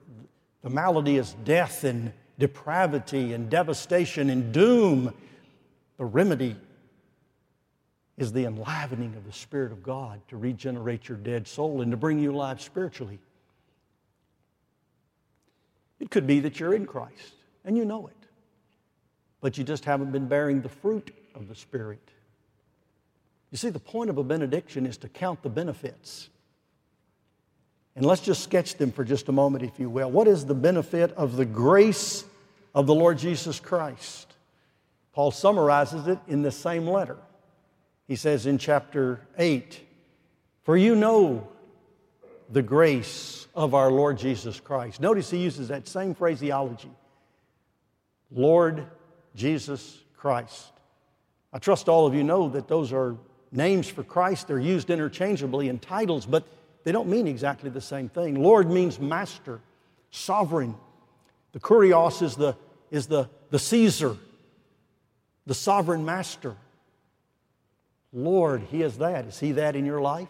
the 0.62 0.70
malady 0.70 1.16
is 1.16 1.34
death 1.46 1.86
and 1.86 2.12
depravity 2.38 3.32
and 3.32 3.50
devastation 3.50 4.30
and 4.30 4.52
doom. 4.52 5.14
The 5.98 6.04
remedy 6.04 6.58
is 8.18 8.34
the 8.34 8.44
enlivening 8.44 9.16
of 9.16 9.26
the 9.26 9.32
Spirit 9.32 9.72
of 9.72 9.82
God 9.82 10.20
to 10.28 10.36
regenerate 10.36 11.08
your 11.08 11.18
dead 11.18 11.48
soul 11.48 11.82
and 11.82 11.90
to 11.92 11.98
bring 11.98 12.20
you 12.20 12.34
alive 12.34 12.60
spiritually. 12.62 13.20
It 16.02 16.12
could 16.12 16.28
be 16.28 16.42
that 16.42 16.60
you're 16.60 16.74
in 16.74 16.86
Christ 16.86 17.36
and 17.64 17.78
you 17.78 17.86
know 17.86 18.08
it, 18.08 18.28
but 19.40 19.58
you 19.58 19.64
just 19.64 19.86
haven't 19.86 20.12
been 20.12 20.28
bearing 20.28 20.60
the 20.62 20.68
fruit 20.68 21.16
of 21.34 21.48
the 21.48 21.56
Spirit. 21.56 22.12
You 23.52 23.58
see, 23.58 23.70
the 23.70 23.80
point 23.80 24.10
of 24.10 24.18
a 24.18 24.24
benediction 24.24 24.86
is 24.86 24.98
to 24.98 25.10
count 25.10 25.42
the 25.42 25.50
benefits. 25.50 26.30
And 27.96 28.06
let's 28.06 28.22
just 28.22 28.44
sketch 28.44 28.76
them 28.76 28.92
for 28.92 29.04
just 29.04 29.28
a 29.28 29.32
moment, 29.32 29.64
if 29.64 29.80
you 29.80 29.90
will. 29.90 30.10
What 30.10 30.28
is 30.28 30.46
the 30.46 30.56
benefit 30.56 31.12
of 31.14 31.36
the 31.36 31.46
grace 31.46 32.24
of 32.76 32.86
the 32.86 32.94
Lord 32.94 33.18
Jesus 33.18 33.60
Christ? 33.60 34.36
Paul 35.14 35.32
summarizes 35.32 36.08
it 36.08 36.20
in 36.28 36.44
the 36.44 36.52
same 36.52 36.88
letter. 36.88 37.18
He 38.08 38.16
says 38.16 38.46
in 38.46 38.58
chapter 38.58 39.28
8, 39.38 39.80
For 40.64 40.78
you 40.78 40.96
know 40.96 41.48
the 42.50 42.62
grace 42.62 43.48
of 43.56 43.74
our 43.74 43.92
Lord 43.92 44.18
Jesus 44.18 44.60
Christ. 44.60 45.02
Notice 45.02 45.30
he 45.30 45.38
uses 45.38 45.68
that 45.68 45.88
same 45.88 46.14
phraseology 46.14 46.92
Lord 48.32 48.86
Jesus 49.36 50.00
Christ. 50.16 50.72
I 51.52 51.60
trust 51.60 51.90
all 51.90 52.06
of 52.06 52.14
you 52.14 52.24
know 52.24 52.50
that 52.50 52.68
those 52.68 52.94
are 52.94 53.18
names 53.52 53.88
for 53.88 54.04
Christ. 54.04 54.48
They're 54.48 54.60
used 54.60 54.90
interchangeably 54.90 55.70
in 55.70 55.80
titles, 55.80 56.26
but 56.26 56.46
they 56.84 56.92
don't 56.92 57.10
mean 57.10 57.28
exactly 57.28 57.70
the 57.70 57.82
same 57.82 58.10
thing. 58.10 58.42
Lord 58.42 58.70
means 58.70 59.00
master, 59.00 59.60
sovereign. 60.12 60.76
The 61.52 61.60
kurios 61.60 62.22
is 62.22 62.36
the, 62.36 62.56
is 62.92 63.08
the, 63.08 63.30
the 63.50 63.60
Caesar, 63.60 64.16
the 65.46 65.56
sovereign 65.56 66.06
master. 66.06 66.56
Lord, 68.14 68.62
He 68.72 68.82
is 68.82 68.98
that. 68.98 69.26
Is 69.26 69.40
He 69.40 69.54
that 69.54 69.76
in 69.76 69.86
your 69.86 70.02
life? 70.02 70.30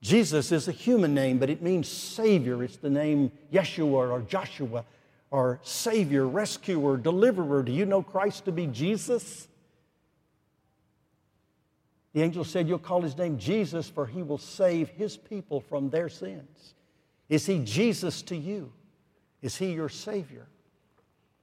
Jesus 0.00 0.52
is 0.52 0.68
a 0.68 0.72
human 0.72 1.12
name, 1.12 1.38
but 1.38 1.50
it 1.50 1.60
means 1.60 1.88
Savior. 1.88 2.62
It's 2.62 2.76
the 2.76 2.90
name 2.90 3.32
Yeshua 3.52 4.10
or 4.10 4.20
Joshua 4.22 4.84
or 5.30 5.58
Savior, 5.62 6.26
Rescuer, 6.26 6.96
Deliverer. 6.96 7.62
Do 7.62 7.72
you 7.72 7.84
know 7.84 8.02
Christ 8.02 8.44
to 8.44 8.52
be 8.52 8.66
Jesus? 8.66 9.48
The 12.18 12.24
angel 12.24 12.42
said, 12.42 12.66
You'll 12.66 12.80
call 12.80 13.02
his 13.02 13.16
name 13.16 13.38
Jesus, 13.38 13.88
for 13.88 14.04
he 14.04 14.24
will 14.24 14.38
save 14.38 14.88
his 14.88 15.16
people 15.16 15.60
from 15.60 15.88
their 15.88 16.08
sins. 16.08 16.74
Is 17.28 17.46
he 17.46 17.60
Jesus 17.60 18.22
to 18.22 18.36
you? 18.36 18.72
Is 19.40 19.56
he 19.56 19.70
your 19.70 19.88
Savior? 19.88 20.48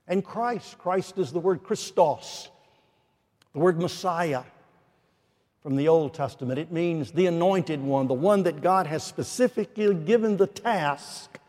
And 0.05 0.21
Christ, 0.21 0.77
Christ 0.77 1.17
is 1.17 1.31
the 1.31 1.39
word 1.39 1.63
Christos, 1.63 2.49
the 3.53 3.59
word 3.59 3.79
Messiah 3.79 4.43
from 5.63 5.77
the 5.77 5.87
Old 5.87 6.13
Testament. 6.13 6.59
It 6.59 6.73
means 6.73 7.09
the 7.13 7.27
anointed 7.27 7.81
one, 7.81 8.07
the 8.07 8.13
one 8.13 8.43
that 8.43 8.61
God 8.61 8.85
has 8.85 9.01
specifically 9.01 9.93
given 9.93 10.35
the 10.35 10.45
task 10.45 11.39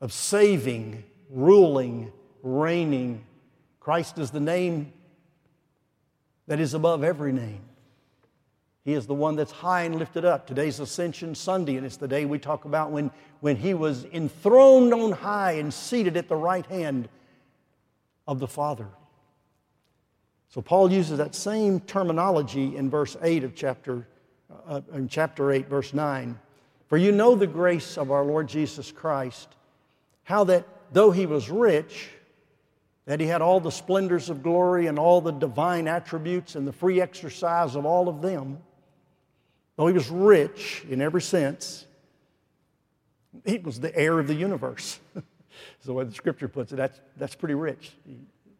of 0.00 0.10
saving, 0.10 1.04
ruling, 1.28 2.10
reigning. 2.42 3.26
Christ 3.78 4.16
is 4.16 4.30
the 4.30 4.40
name 4.40 4.90
that 6.46 6.60
is 6.60 6.72
above 6.72 7.04
every 7.04 7.34
name. 7.34 7.60
He 8.84 8.94
is 8.94 9.06
the 9.06 9.14
one 9.14 9.36
that's 9.36 9.52
high 9.52 9.82
and 9.82 9.94
lifted 9.96 10.24
up. 10.24 10.46
Today's 10.46 10.80
Ascension 10.80 11.36
Sunday, 11.36 11.76
and 11.76 11.86
it's 11.86 11.98
the 11.98 12.08
day 12.08 12.24
we 12.24 12.38
talk 12.38 12.64
about 12.64 12.90
when, 12.90 13.12
when 13.40 13.56
he 13.56 13.74
was 13.74 14.04
enthroned 14.06 14.92
on 14.92 15.12
high 15.12 15.52
and 15.52 15.72
seated 15.72 16.16
at 16.16 16.28
the 16.28 16.36
right 16.36 16.66
hand 16.66 17.08
of 18.26 18.40
the 18.40 18.48
Father. 18.48 18.88
So 20.48 20.60
Paul 20.60 20.90
uses 20.90 21.18
that 21.18 21.34
same 21.34 21.78
terminology 21.80 22.76
in 22.76 22.90
verse 22.90 23.16
8 23.22 23.44
of 23.44 23.54
chapter, 23.54 24.06
uh, 24.66 24.80
in 24.92 25.06
chapter 25.08 25.52
8, 25.52 25.68
verse 25.68 25.94
9. 25.94 26.38
For 26.88 26.98
you 26.98 27.12
know 27.12 27.36
the 27.36 27.46
grace 27.46 27.96
of 27.96 28.10
our 28.10 28.24
Lord 28.24 28.48
Jesus 28.48 28.90
Christ, 28.90 29.48
how 30.24 30.42
that 30.44 30.66
though 30.92 31.12
he 31.12 31.24
was 31.24 31.48
rich, 31.48 32.10
that 33.06 33.20
he 33.20 33.26
had 33.26 33.42
all 33.42 33.60
the 33.60 33.70
splendors 33.70 34.28
of 34.28 34.42
glory 34.42 34.88
and 34.88 34.98
all 34.98 35.20
the 35.20 35.32
divine 35.32 35.86
attributes 35.86 36.56
and 36.56 36.66
the 36.66 36.72
free 36.72 37.00
exercise 37.00 37.76
of 37.76 37.86
all 37.86 38.08
of 38.08 38.20
them, 38.20 38.58
though 39.82 39.88
he 39.88 39.94
was 39.94 40.10
rich 40.10 40.84
in 40.88 41.02
every 41.02 41.20
sense, 41.20 41.86
he 43.44 43.58
was 43.58 43.80
the 43.80 43.92
heir 43.98 44.20
of 44.20 44.28
the 44.28 44.34
universe. 44.34 45.00
Is 45.16 45.86
the 45.86 45.92
way 45.92 46.04
the 46.04 46.14
scripture 46.14 46.46
puts 46.46 46.72
it. 46.72 46.76
That's, 46.76 47.00
that's 47.16 47.34
pretty 47.34 47.56
rich. 47.56 47.90
He, 48.06 48.18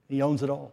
he 0.09 0.21
owns 0.21 0.43
it 0.43 0.51
all. 0.51 0.73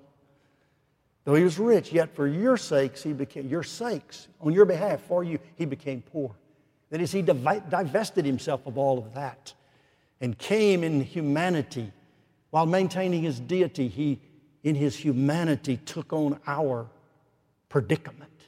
Though 1.24 1.36
he 1.36 1.44
was 1.44 1.60
rich, 1.60 1.94
yet 1.94 2.16
for 2.16 2.26
your 2.26 2.58
sakes 2.58 3.04
he 3.04 3.14
became, 3.14 3.48
your 3.48 3.62
sakes, 3.62 4.28
on 4.42 4.52
your 4.52 4.66
behalf, 4.66 5.02
for 5.02 5.24
you, 5.24 5.38
he 5.56 5.66
became 5.66 6.02
poor. 6.02 6.36
That 6.90 7.00
is, 7.00 7.12
he 7.12 7.22
divested 7.22 8.26
himself 8.26 8.66
of 8.66 8.76
all 8.76 8.98
of 8.98 9.14
that 9.14 9.54
and 10.20 10.36
came 10.36 10.84
in 10.84 11.02
humanity 11.02 11.92
while 12.50 12.66
maintaining 12.66 13.22
his 13.22 13.40
deity. 13.40 13.88
He, 13.88 14.20
in 14.64 14.74
his 14.74 14.96
humanity, 14.96 15.78
took 15.78 16.12
on 16.12 16.40
our 16.48 16.88
predicament 17.70 18.39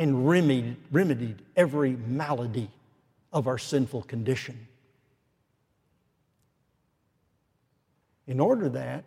and 0.00 0.26
remedied, 0.26 0.76
remedied 0.90 1.42
every 1.54 1.92
malady 1.92 2.70
of 3.34 3.46
our 3.46 3.58
sinful 3.58 4.02
condition. 4.04 4.66
In 8.26 8.40
order 8.40 8.70
that 8.70 9.04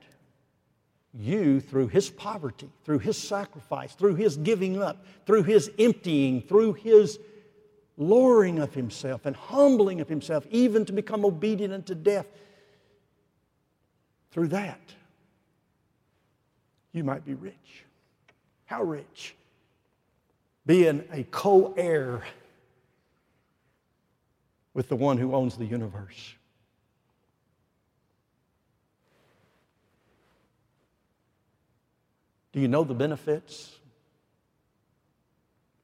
you, 1.15 1.59
through 1.59 1.87
his 1.87 2.11
poverty, 2.11 2.69
through 2.85 2.99
his 2.99 3.17
sacrifice, 3.17 3.95
through 3.95 4.15
his 4.15 4.37
giving 4.37 4.81
up, 4.81 5.03
through 5.25 5.43
his 5.43 5.71
emptying, 5.79 6.43
through 6.43 6.73
his 6.73 7.17
lowering 7.97 8.59
of 8.59 8.75
himself 8.75 9.25
and 9.25 9.35
humbling 9.35 9.99
of 9.99 10.07
himself, 10.07 10.45
even 10.51 10.85
to 10.85 10.93
become 10.93 11.25
obedient 11.25 11.73
unto 11.73 11.95
death, 11.95 12.27
through 14.29 14.49
that, 14.49 14.93
you 16.91 17.03
might 17.03 17.25
be 17.25 17.33
rich. 17.33 17.83
How 18.65 18.83
rich? 18.83 19.35
Being 20.65 21.03
a 21.11 21.23
co 21.23 21.73
heir 21.75 22.23
with 24.73 24.89
the 24.89 24.95
one 24.95 25.17
who 25.17 25.35
owns 25.35 25.57
the 25.57 25.65
universe. 25.65 26.35
Do 32.53 32.59
you 32.59 32.67
know 32.67 32.83
the 32.83 32.93
benefits 32.93 33.71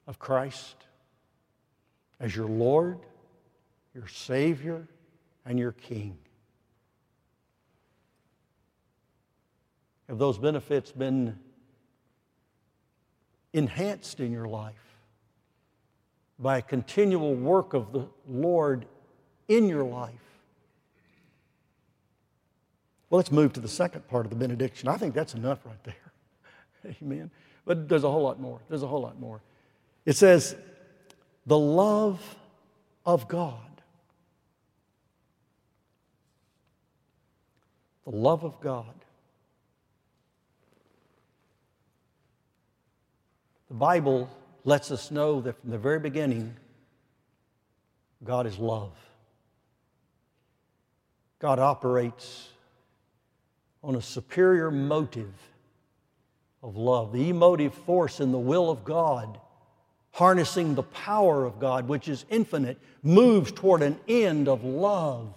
of 0.07 0.19
Christ 0.19 0.75
as 2.19 2.36
your 2.36 2.48
Lord, 2.48 3.00
your 3.93 4.07
Savior, 4.07 4.88
and 5.45 5.57
your 5.57 5.71
King? 5.71 6.17
Have 10.07 10.19
those 10.19 10.38
benefits 10.38 10.91
been 10.91 11.39
enhanced 13.53 14.20
in 14.20 14.32
your 14.32 14.48
life 14.48 14.75
by 16.38 16.58
a 16.58 16.62
continual 16.62 17.36
work 17.36 17.74
of 17.74 17.91
the 17.91 18.08
Lord 18.27 18.86
in 19.48 19.68
your 19.68 19.84
life? 19.84 20.13
Well, 23.10 23.18
let's 23.18 23.32
move 23.32 23.53
to 23.53 23.60
the 23.60 23.68
second 23.68 24.08
part 24.08 24.25
of 24.25 24.29
the 24.29 24.36
benediction. 24.36 24.88
I 24.88 24.98
think 24.98 25.15
that's 25.15 25.34
enough 25.34 25.65
right 25.65 25.84
there. 25.84 26.94
Amen. 27.01 27.32
But 27.65 27.89
there's 27.89 28.03
a 28.03 28.12
whole 28.12 28.24
lot 28.24 28.39
more. 28.39 28.60
There's 28.70 28.84
a 28.84 28.88
whole 28.88 29.01
lot 29.01 29.20
more. 29.20 29.41
It 30.06 30.15
says, 30.15 30.56
the 31.46 31.58
love 31.58 32.38
of 33.06 33.27
God. 33.27 33.60
The 38.06 38.15
love 38.15 38.44
of 38.44 38.60
God. 38.62 38.94
The 43.70 43.75
Bible 43.75 44.29
lets 44.64 44.92
us 44.92 45.12
know 45.12 45.42
that 45.42 45.62
from 45.62 45.70
the 45.70 45.77
very 45.77 46.00
beginning, 46.00 46.55
God 48.24 48.48
is 48.48 48.58
love. 48.58 48.92
God 51.40 51.60
operates 51.60 52.50
on 53.84 53.96
a 53.96 54.01
superior 54.01 54.72
motive 54.72 55.34
of 56.62 56.75
love, 56.75 57.14
the 57.14 57.29
emotive 57.29 57.74
force 57.74 58.20
in 58.20 58.32
the 58.32 58.40
will 58.40 58.70
of 58.70 58.84
God, 58.84 59.40
harnessing 60.12 60.75
the 60.75 60.84
power 60.84 61.46
of 61.46 61.60
God, 61.60 61.88
which 61.88 62.10
is 62.10 62.25
infinite, 62.29 62.77
moves 63.03 63.51
toward 63.51 63.82
an 63.82 63.98
end 64.08 64.50
of 64.50 64.66
love. 64.66 65.34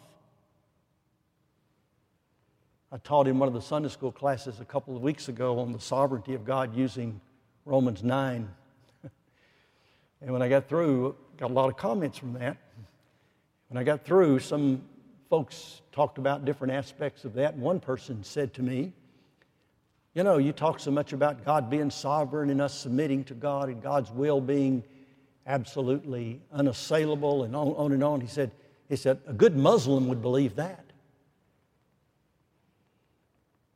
I 2.91 2.97
taught 2.99 3.29
in 3.29 3.39
one 3.39 3.47
of 3.47 3.55
the 3.55 3.63
Sunday 3.63 3.89
school 3.89 4.11
classes 4.11 4.59
a 4.59 4.65
couple 4.65 4.97
of 4.97 5.03
weeks 5.03 5.29
ago 5.29 5.61
on 5.61 5.73
the 5.73 5.81
sovereignty 5.81 6.35
of 6.35 6.45
God 6.45 6.75
using 6.75 7.21
Romans 7.65 8.03
9. 8.03 8.49
and 10.21 10.33
when 10.33 10.43
I 10.43 10.49
got 10.49 10.69
through, 10.69 11.15
got 11.37 11.51
a 11.51 11.55
lot 11.55 11.69
of 11.69 11.77
comments 11.77 12.19
from 12.19 12.33
that. 12.35 12.57
When 13.69 13.79
I 13.79 13.85
got 13.85 14.05
through, 14.05 14.41
some 14.41 14.83
folks 15.31 15.81
talked 15.93 16.19
about 16.19 16.45
different 16.45 16.75
aspects 16.75 17.25
of 17.25 17.35
that. 17.35 17.57
One 17.57 17.79
person 17.79 18.25
said 18.25 18.53
to 18.55 18.63
me, 18.63 18.93
you 20.15 20.25
know, 20.25 20.39
you 20.39 20.53
talk 20.53 20.79
so 20.79 20.91
much 20.91 21.13
about 21.13 21.45
God 21.45 21.71
being 21.71 21.89
sovereign 21.89 22.51
and 22.51 22.61
us 22.61 22.79
submitting 22.79 23.25
to 23.25 23.35
God 23.35 23.69
and 23.69 23.83
God's 23.83 24.11
will 24.11 24.41
being 24.41 24.83
absolutely 25.47 26.41
unassailable 26.53 27.45
and 27.45 27.57
on, 27.57 27.69
on 27.69 27.93
and 27.93 28.05
on. 28.05 28.21
He 28.21 28.27
said, 28.27 28.51
he 28.89 28.97
said, 28.97 29.21
a 29.27 29.33
good 29.33 29.57
Muslim 29.57 30.09
would 30.09 30.21
believe 30.21 30.57
that. 30.57 30.85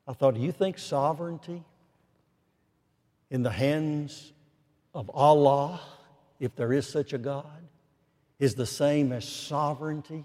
I 0.07 0.13
thought, 0.13 0.35
do 0.35 0.41
you 0.41 0.53
think 0.53 0.79
sovereignty 0.79 1.63
in 3.31 3.43
the 3.43 3.51
hands 3.51 4.33
of 4.95 5.11
Allah, 5.11 5.81
if 6.41 6.55
there 6.57 6.73
is 6.73 6.87
such 6.87 7.13
a 7.13 7.19
God, 7.19 7.45
is 8.39 8.55
the 8.55 8.67
same 8.67 9.13
as 9.13 9.27
sovereignty 9.27 10.25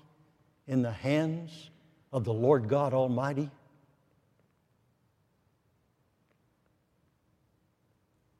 in 0.68 0.82
the 0.82 0.92
hands 0.92 1.70
of 2.12 2.24
the 2.24 2.34
Lord 2.34 2.68
God 2.68 2.94
Almighty? 2.94 3.50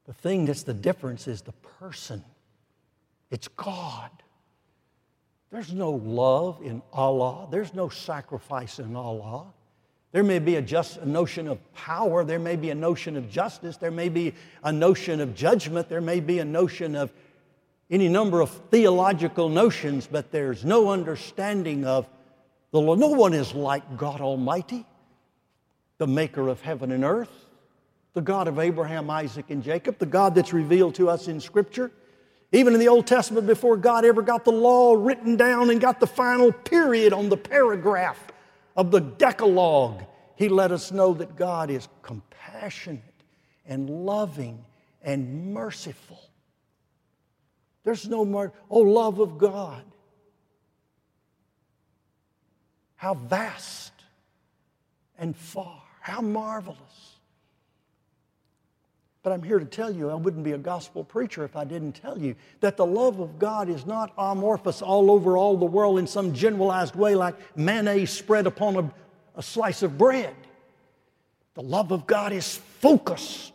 The 0.06 0.12
thing 0.12 0.46
that's 0.46 0.64
the 0.64 0.74
difference 0.74 1.26
is 1.26 1.42
the 1.42 1.52
person. 1.52 2.24
It's 3.30 3.48
God. 3.48 4.10
There's 5.50 5.72
no 5.72 5.92
love 5.92 6.60
in 6.62 6.82
Allah. 6.92 7.48
There's 7.50 7.72
no 7.72 7.88
sacrifice 7.88 8.78
in 8.78 8.96
Allah. 8.96 9.52
There 10.12 10.22
may 10.22 10.38
be 10.38 10.56
a, 10.56 10.62
just, 10.62 10.98
a 10.98 11.08
notion 11.08 11.48
of 11.48 11.58
power. 11.74 12.24
There 12.24 12.38
may 12.38 12.56
be 12.56 12.70
a 12.70 12.74
notion 12.74 13.16
of 13.16 13.30
justice. 13.30 13.76
There 13.76 13.90
may 13.90 14.08
be 14.08 14.34
a 14.62 14.70
notion 14.70 15.20
of 15.20 15.34
judgment. 15.34 15.88
There 15.88 16.00
may 16.00 16.20
be 16.20 16.38
a 16.38 16.44
notion 16.44 16.94
of 16.94 17.12
any 17.90 18.08
number 18.08 18.40
of 18.40 18.50
theological 18.70 19.48
notions, 19.48 20.06
but 20.10 20.30
there's 20.30 20.64
no 20.64 20.90
understanding 20.90 21.84
of 21.84 22.08
the 22.70 22.80
Lord. 22.80 22.98
No 22.98 23.08
one 23.08 23.34
is 23.34 23.54
like 23.54 23.96
God 23.96 24.20
Almighty, 24.20 24.86
the 25.98 26.06
maker 26.06 26.48
of 26.48 26.60
heaven 26.60 26.92
and 26.92 27.04
earth 27.04 27.42
the 28.14 28.20
God 28.20 28.46
of 28.46 28.58
Abraham, 28.58 29.08
Isaac, 29.08 29.46
and 29.48 29.62
Jacob, 29.62 29.98
the 29.98 30.06
God 30.06 30.34
that's 30.34 30.52
revealed 30.52 30.94
to 30.96 31.08
us 31.08 31.28
in 31.28 31.40
Scripture. 31.40 31.90
Even 32.52 32.74
in 32.74 32.80
the 32.80 32.88
Old 32.88 33.06
Testament, 33.06 33.46
before 33.46 33.78
God 33.78 34.04
ever 34.04 34.20
got 34.20 34.44
the 34.44 34.52
law 34.52 34.94
written 34.94 35.36
down 35.36 35.70
and 35.70 35.80
got 35.80 36.00
the 36.00 36.06
final 36.06 36.52
period 36.52 37.14
on 37.14 37.30
the 37.30 37.36
paragraph 37.36 38.18
of 38.76 38.90
the 38.90 39.00
Decalogue, 39.00 40.04
He 40.36 40.48
let 40.48 40.72
us 40.72 40.92
know 40.92 41.14
that 41.14 41.36
God 41.36 41.70
is 41.70 41.88
compassionate 42.02 43.02
and 43.66 43.88
loving 43.88 44.64
and 45.02 45.52
merciful. 45.52 46.20
There's 47.84 48.08
no 48.08 48.24
more, 48.24 48.52
oh, 48.70 48.80
love 48.80 49.18
of 49.18 49.38
God. 49.38 49.84
How 52.96 53.14
vast 53.14 53.92
and 55.18 55.36
far, 55.36 55.82
how 56.00 56.20
marvelous. 56.20 57.11
But 59.22 59.32
I'm 59.32 59.42
here 59.42 59.60
to 59.60 59.64
tell 59.64 59.90
you, 59.90 60.10
I 60.10 60.14
wouldn't 60.14 60.42
be 60.42 60.52
a 60.52 60.58
gospel 60.58 61.04
preacher 61.04 61.44
if 61.44 61.54
I 61.54 61.64
didn't 61.64 61.92
tell 61.92 62.18
you 62.18 62.34
that 62.60 62.76
the 62.76 62.86
love 62.86 63.20
of 63.20 63.38
God 63.38 63.68
is 63.68 63.86
not 63.86 64.12
amorphous 64.18 64.82
all 64.82 65.10
over 65.12 65.36
all 65.36 65.56
the 65.56 65.64
world 65.64 66.00
in 66.00 66.08
some 66.08 66.34
generalized 66.34 66.96
way 66.96 67.14
like 67.14 67.36
mayonnaise 67.56 68.10
spread 68.10 68.48
upon 68.48 68.76
a, 68.76 68.92
a 69.36 69.42
slice 69.42 69.82
of 69.82 69.96
bread. 69.96 70.34
The 71.54 71.62
love 71.62 71.92
of 71.92 72.06
God 72.06 72.32
is 72.32 72.56
focused 72.56 73.52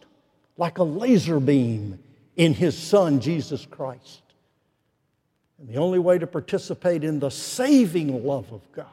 like 0.56 0.78
a 0.78 0.84
laser 0.84 1.40
beam 1.40 2.00
in 2.38 2.54
His 2.54 2.78
Son, 2.78 3.20
Jesus 3.20 3.66
Christ. 3.66 4.22
And 5.60 5.68
the 5.68 5.78
only 5.78 6.00
way 6.00 6.18
to 6.18 6.28
participate 6.28 7.04
in 7.04 7.20
the 7.20 7.30
saving 7.30 8.26
love 8.26 8.54
of 8.54 8.62
God, 8.72 8.86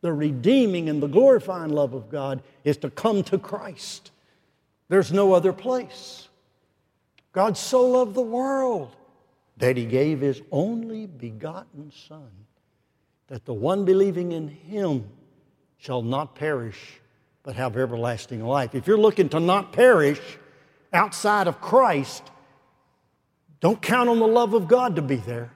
the 0.00 0.12
redeeming 0.12 0.88
and 0.88 1.02
the 1.02 1.08
glorifying 1.08 1.70
love 1.70 1.92
of 1.92 2.08
God, 2.08 2.42
is 2.62 2.76
to 2.78 2.90
come 2.90 3.24
to 3.24 3.38
Christ 3.38 4.12
there's 4.92 5.10
no 5.10 5.32
other 5.32 5.54
place. 5.54 6.28
God 7.32 7.56
so 7.56 7.82
loved 7.82 8.14
the 8.14 8.20
world 8.20 8.94
that 9.56 9.78
he 9.78 9.86
gave 9.86 10.20
his 10.20 10.42
only 10.50 11.06
begotten 11.06 11.90
Son, 12.08 12.28
that 13.28 13.46
the 13.46 13.54
one 13.54 13.86
believing 13.86 14.32
in 14.32 14.48
him 14.48 15.08
shall 15.78 16.02
not 16.02 16.34
perish, 16.34 17.00
but 17.42 17.56
have 17.56 17.74
everlasting 17.74 18.44
life. 18.44 18.74
If 18.74 18.86
you're 18.86 18.98
looking 18.98 19.30
to 19.30 19.40
not 19.40 19.72
perish 19.72 20.20
outside 20.92 21.48
of 21.48 21.58
Christ, 21.58 22.30
don't 23.60 23.80
count 23.80 24.10
on 24.10 24.18
the 24.18 24.26
love 24.26 24.52
of 24.52 24.68
God 24.68 24.96
to 24.96 25.02
be 25.02 25.16
there. 25.16 25.52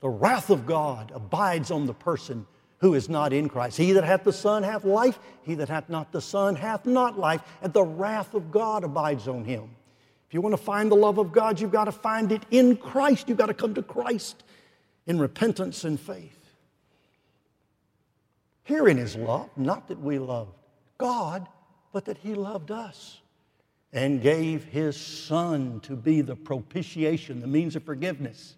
The 0.00 0.10
wrath 0.10 0.50
of 0.50 0.66
God 0.66 1.10
abides 1.14 1.70
on 1.70 1.86
the 1.86 1.94
person 1.94 2.46
who 2.78 2.94
is 2.94 3.08
not 3.08 3.32
in 3.32 3.48
Christ. 3.48 3.76
He 3.76 3.92
that 3.92 4.04
hath 4.04 4.24
the 4.24 4.32
Son 4.32 4.62
hath 4.62 4.84
life, 4.84 5.18
he 5.42 5.54
that 5.56 5.68
hath 5.68 5.88
not 5.88 6.12
the 6.12 6.20
Son 6.20 6.54
hath 6.56 6.86
not 6.86 7.18
life, 7.18 7.42
and 7.60 7.72
the 7.72 7.82
wrath 7.82 8.34
of 8.34 8.50
God 8.50 8.84
abides 8.84 9.28
on 9.28 9.44
him. 9.44 9.70
If 10.28 10.34
you 10.34 10.40
want 10.40 10.52
to 10.52 10.62
find 10.62 10.90
the 10.90 10.96
love 10.96 11.18
of 11.18 11.32
God, 11.32 11.58
you've 11.58 11.72
got 11.72 11.84
to 11.84 11.92
find 11.92 12.30
it 12.32 12.42
in 12.50 12.76
Christ. 12.76 13.28
You've 13.28 13.38
got 13.38 13.46
to 13.46 13.54
come 13.54 13.74
to 13.74 13.82
Christ 13.82 14.44
in 15.06 15.18
repentance 15.18 15.84
and 15.84 15.98
faith. 15.98 16.38
Herein 18.64 18.98
is 18.98 19.16
love, 19.16 19.48
not 19.56 19.88
that 19.88 19.98
we 19.98 20.18
loved 20.18 20.52
God, 20.98 21.48
but 21.92 22.04
that 22.04 22.18
He 22.18 22.34
loved 22.34 22.70
us 22.70 23.18
and 23.92 24.20
gave 24.20 24.64
His 24.64 24.96
Son 24.96 25.80
to 25.80 25.96
be 25.96 26.20
the 26.20 26.36
propitiation, 26.36 27.40
the 27.40 27.46
means 27.46 27.74
of 27.74 27.84
forgiveness 27.84 28.56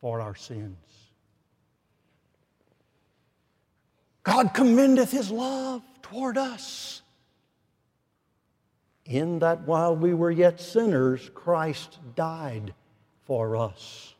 for 0.00 0.22
our 0.22 0.34
sins. 0.34 1.03
God 4.24 4.54
commendeth 4.54 5.12
His 5.12 5.30
love 5.30 5.82
toward 6.02 6.36
us 6.36 7.02
in 9.04 9.38
that 9.40 9.62
while 9.62 9.94
we 9.94 10.14
were 10.14 10.30
yet 10.30 10.60
sinners, 10.60 11.30
Christ 11.34 11.98
died 12.16 12.74
for 13.26 13.56
us. 13.56 14.14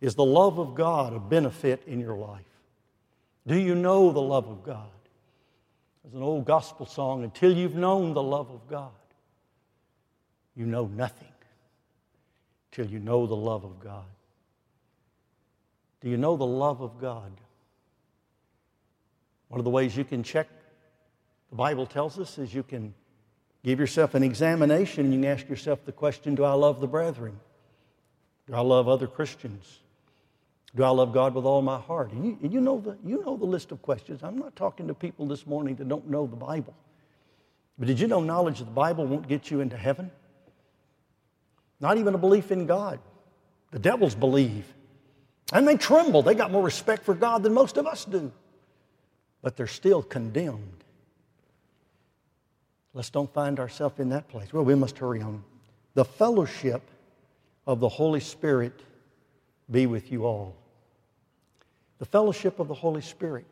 Is 0.00 0.14
the 0.14 0.24
love 0.24 0.58
of 0.58 0.74
God 0.74 1.12
a 1.12 1.20
benefit 1.20 1.82
in 1.86 2.00
your 2.00 2.16
life? 2.16 2.42
Do 3.46 3.56
you 3.56 3.74
know 3.74 4.12
the 4.12 4.20
love 4.20 4.48
of 4.48 4.64
God? 4.64 4.90
There's 6.02 6.14
an 6.14 6.22
old 6.22 6.44
gospel 6.44 6.86
song 6.86 7.24
until 7.24 7.56
you've 7.56 7.74
known 7.74 8.14
the 8.14 8.22
love 8.22 8.50
of 8.50 8.68
God, 8.68 8.90
you 10.56 10.66
know 10.66 10.86
nothing 10.86 11.28
till 12.72 12.86
you 12.86 12.98
know 12.98 13.26
the 13.26 13.36
love 13.36 13.64
of 13.64 13.80
God. 13.80 14.04
Do 16.00 16.08
you 16.08 16.16
know 16.16 16.36
the 16.36 16.46
love 16.46 16.80
of 16.80 17.00
God? 17.00 17.32
One 19.48 19.58
of 19.60 19.64
the 19.64 19.70
ways 19.70 19.96
you 19.96 20.04
can 20.04 20.22
check, 20.22 20.48
the 21.50 21.56
Bible 21.56 21.86
tells 21.86 22.18
us, 22.18 22.38
is 22.38 22.54
you 22.54 22.62
can 22.62 22.94
Give 23.64 23.80
yourself 23.80 24.14
an 24.14 24.22
examination 24.22 25.06
and 25.06 25.14
you 25.14 25.20
can 25.20 25.30
ask 25.30 25.48
yourself 25.48 25.84
the 25.84 25.92
question 25.92 26.34
Do 26.34 26.44
I 26.44 26.52
love 26.52 26.80
the 26.80 26.86
brethren? 26.86 27.38
Do 28.46 28.54
I 28.54 28.60
love 28.60 28.88
other 28.88 29.06
Christians? 29.06 29.80
Do 30.74 30.84
I 30.84 30.90
love 30.90 31.12
God 31.12 31.34
with 31.34 31.44
all 31.44 31.62
my 31.62 31.78
heart? 31.78 32.12
And 32.12 32.24
you, 32.24 32.38
and 32.42 32.52
you, 32.52 32.60
know 32.60 32.78
the, 32.78 32.96
you 33.04 33.22
know 33.24 33.36
the 33.36 33.46
list 33.46 33.72
of 33.72 33.82
questions. 33.82 34.22
I'm 34.22 34.38
not 34.38 34.54
talking 34.54 34.86
to 34.88 34.94
people 34.94 35.26
this 35.26 35.46
morning 35.46 35.74
that 35.76 35.88
don't 35.88 36.08
know 36.08 36.26
the 36.26 36.36
Bible. 36.36 36.74
But 37.78 37.88
did 37.88 37.98
you 37.98 38.06
know 38.06 38.20
knowledge 38.20 38.60
of 38.60 38.66
the 38.66 38.72
Bible 38.72 39.06
won't 39.06 39.28
get 39.28 39.50
you 39.50 39.60
into 39.60 39.76
heaven? 39.76 40.10
Not 41.80 41.96
even 41.96 42.14
a 42.14 42.18
belief 42.18 42.50
in 42.50 42.66
God. 42.66 43.00
The 43.70 43.78
devils 43.78 44.14
believe. 44.14 44.72
And 45.52 45.66
they 45.66 45.76
tremble. 45.76 46.22
They 46.22 46.34
got 46.34 46.50
more 46.50 46.62
respect 46.62 47.04
for 47.04 47.14
God 47.14 47.42
than 47.42 47.54
most 47.54 47.76
of 47.76 47.86
us 47.86 48.04
do. 48.04 48.30
But 49.42 49.56
they're 49.56 49.66
still 49.66 50.02
condemned. 50.02 50.84
Let's 52.94 53.10
don't 53.10 53.32
find 53.32 53.60
ourselves 53.60 54.00
in 54.00 54.08
that 54.10 54.28
place. 54.28 54.52
Well, 54.52 54.64
we 54.64 54.74
must 54.74 54.98
hurry 54.98 55.22
on. 55.22 55.44
The 55.94 56.04
fellowship 56.04 56.82
of 57.66 57.80
the 57.80 57.88
Holy 57.88 58.20
Spirit 58.20 58.72
be 59.70 59.86
with 59.86 60.10
you 60.10 60.24
all. 60.24 60.56
The 61.98 62.06
fellowship 62.06 62.58
of 62.58 62.68
the 62.68 62.74
Holy 62.74 63.02
Spirit. 63.02 63.44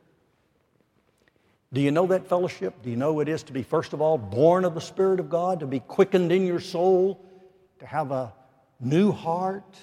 Do 1.72 1.81
you 1.81 1.90
know 1.90 2.07
that 2.07 2.27
fellowship? 2.29 2.75
Do 2.83 2.90
you 2.90 2.96
know 2.96 3.12
what 3.12 3.29
it 3.29 3.33
is 3.33 3.42
to 3.44 3.53
be, 3.53 3.62
first 3.62 3.92
of 3.92 4.01
all, 4.01 4.16
born 4.16 4.64
of 4.64 4.75
the 4.75 4.81
Spirit 4.81 5.20
of 5.20 5.29
God, 5.29 5.61
to 5.61 5.66
be 5.66 5.81
quickened 5.81 6.33
in 6.33 6.46
your 6.46 6.61
soul, 6.61 7.20
to 7.81 7.87
have 7.87 8.12
a 8.12 8.33
new 8.81 9.12
heart, 9.12 9.77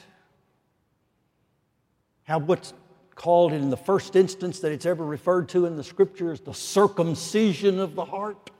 have 2.23 2.43
what's 2.43 2.73
called 3.15 3.53
in 3.53 3.69
the 3.69 3.77
first 3.77 4.15
instance 4.15 4.59
that 4.59 4.71
it's 4.71 4.85
ever 4.85 5.05
referred 5.05 5.49
to 5.49 5.65
in 5.65 5.75
the 5.75 5.83
scriptures 5.83 6.39
the 6.41 6.53
circumcision 6.53 7.79
of 7.79 7.95
the 7.95 8.05
heart? 8.05 8.51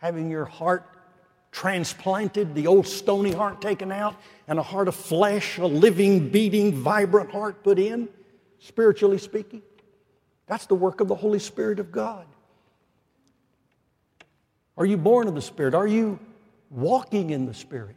having 0.00 0.30
your 0.30 0.46
heart 0.46 0.86
transplanted, 1.52 2.54
the 2.54 2.66
old 2.66 2.86
stony 2.86 3.32
heart 3.32 3.60
taken 3.60 3.92
out, 3.92 4.16
and 4.48 4.58
a 4.58 4.62
heart 4.62 4.88
of 4.88 4.94
flesh, 4.94 5.58
a 5.58 5.66
living, 5.66 6.28
beating, 6.30 6.74
vibrant 6.74 7.30
heart 7.30 7.62
put 7.62 7.78
in, 7.78 8.08
spiritually 8.58 9.18
speaking. 9.18 9.62
That's 10.46 10.66
the 10.66 10.74
work 10.74 11.00
of 11.00 11.08
the 11.08 11.14
Holy 11.14 11.38
Spirit 11.38 11.78
of 11.80 11.92
God. 11.92 12.26
Are 14.76 14.86
you 14.86 14.96
born 14.96 15.28
of 15.28 15.34
the 15.34 15.42
Spirit? 15.42 15.74
Are 15.74 15.86
you 15.86 16.18
walking 16.70 17.30
in 17.30 17.46
the 17.46 17.54
Spirit? 17.54 17.96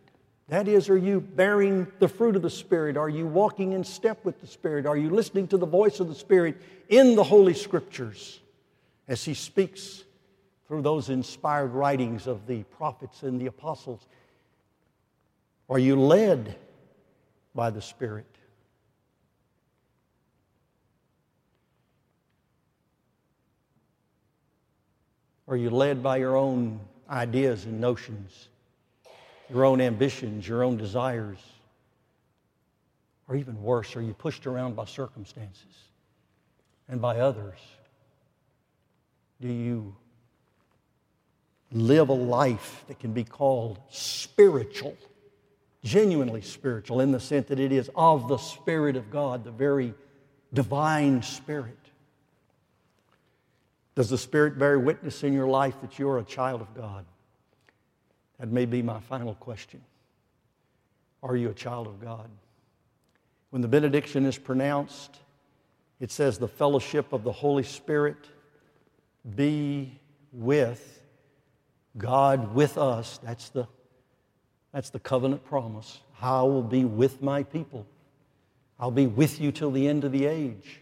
That 0.54 0.68
is, 0.68 0.88
are 0.88 0.96
you 0.96 1.20
bearing 1.20 1.88
the 1.98 2.08
fruit 2.08 2.36
of 2.36 2.44
the 2.44 2.50
Spirit? 2.52 2.96
Are 2.96 3.10
you 3.10 3.26
walking 3.26 3.72
in 3.72 3.84
step 3.84 4.24
with 4.24 4.40
the 4.40 4.46
Spirit? 4.46 4.86
Are 4.86 4.96
you 4.96 5.10
listening 5.10 5.48
to 5.48 5.58
the 5.58 5.66
voice 5.66 6.00
of 6.00 6.10
the 6.10 6.14
Spirit 6.14 6.62
in 6.90 7.16
the 7.16 7.24
Holy 7.24 7.56
Scriptures 7.56 8.40
as 9.08 9.26
He 9.26 9.34
speaks 9.34 10.04
through 10.68 10.84
those 10.84 11.10
inspired 11.10 11.72
writings 11.72 12.28
of 12.28 12.46
the 12.46 12.62
prophets 12.66 13.24
and 13.24 13.42
the 13.42 13.48
apostles? 13.48 14.08
Are 15.72 15.80
you 15.80 16.00
led 16.00 16.56
by 17.56 17.72
the 17.72 17.82
Spirit? 17.82 18.28
Are 25.48 25.58
you 25.58 25.72
led 25.72 26.04
by 26.04 26.18
your 26.18 26.36
own 26.36 26.80
ideas 27.10 27.66
and 27.66 27.82
notions, 27.82 28.50
your 29.50 29.66
own 29.66 29.82
ambitions, 29.82 30.48
your 30.48 30.64
own 30.64 30.78
desires? 30.78 31.40
Or 33.28 33.36
even 33.36 33.62
worse, 33.62 33.96
are 33.96 34.02
you 34.02 34.14
pushed 34.14 34.48
around 34.48 34.76
by 34.76 34.86
circumstances 34.86 35.90
and 36.90 37.02
by 37.02 37.20
others? 37.20 37.60
Do 39.40 39.48
you 39.48 39.96
live 41.74 42.10
a 42.10 42.14
life 42.14 42.84
that 42.88 43.00
can 43.00 43.14
be 43.14 43.24
called 43.24 43.80
spiritual, 43.90 44.96
genuinely 45.84 46.42
spiritual, 46.42 47.00
in 47.02 47.12
the 47.12 47.20
sense 47.20 47.48
that 47.50 47.60
it 47.60 47.72
is 47.72 47.90
of 47.96 48.28
the 48.28 48.38
Spirit 48.38 48.96
of 48.96 49.10
God, 49.10 49.44
the 49.44 49.52
very 49.52 49.94
divine 50.54 51.22
Spirit. 51.24 51.78
Does 53.96 54.10
the 54.10 54.18
Spirit 54.18 54.58
bear 54.58 54.80
witness 54.80 55.24
in 55.24 55.34
your 55.34 55.48
life 55.48 55.76
that 55.82 56.00
you're 56.00 56.20
a 56.20 56.24
child 56.24 56.62
of 56.62 56.74
God? 56.76 57.06
That 58.40 58.50
may 58.50 58.66
be 58.66 58.82
my 58.82 59.00
final 59.00 59.36
question. 59.36 59.82
Are 61.22 61.36
you 61.36 61.50
a 61.50 61.54
child 61.54 61.88
of 61.88 62.02
God? 62.02 62.30
When 63.52 63.62
the 63.62 63.68
benediction 63.68 64.26
is 64.26 64.38
pronounced, 64.38 65.20
it 66.00 66.12
says, 66.12 66.38
The 66.38 66.48
fellowship 66.48 67.14
of 67.14 67.24
the 67.24 67.32
Holy 67.32 67.64
Spirit 67.64 68.18
be 69.36 70.00
with 70.32 71.02
God 71.98 72.54
with 72.54 72.78
us. 72.78 73.20
That's 73.24 73.50
the, 73.50 73.68
that's 74.74 74.90
the 74.90 75.00
covenant 75.00 75.46
promise. 75.46 76.02
I 76.22 76.42
will 76.42 76.64
be 76.64 76.86
with 76.86 77.22
my 77.22 77.44
people. 77.44 77.86
I'll 78.80 78.92
be 78.92 79.08
with 79.08 79.40
you 79.40 79.52
till 79.52 79.72
the 79.72 79.88
end 79.88 80.04
of 80.04 80.12
the 80.12 80.26
age. 80.26 80.80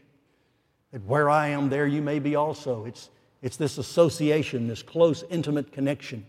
That 0.92 1.04
where 1.06 1.30
I 1.30 1.50
am, 1.50 1.70
there 1.70 1.88
you 1.88 2.02
may 2.02 2.20
be 2.20 2.36
also. 2.36 2.86
It's, 2.86 3.10
it's 3.42 3.58
this 3.58 3.78
association, 3.78 4.68
this 4.68 4.82
close, 4.82 5.24
intimate 5.30 5.72
connection. 5.72 6.26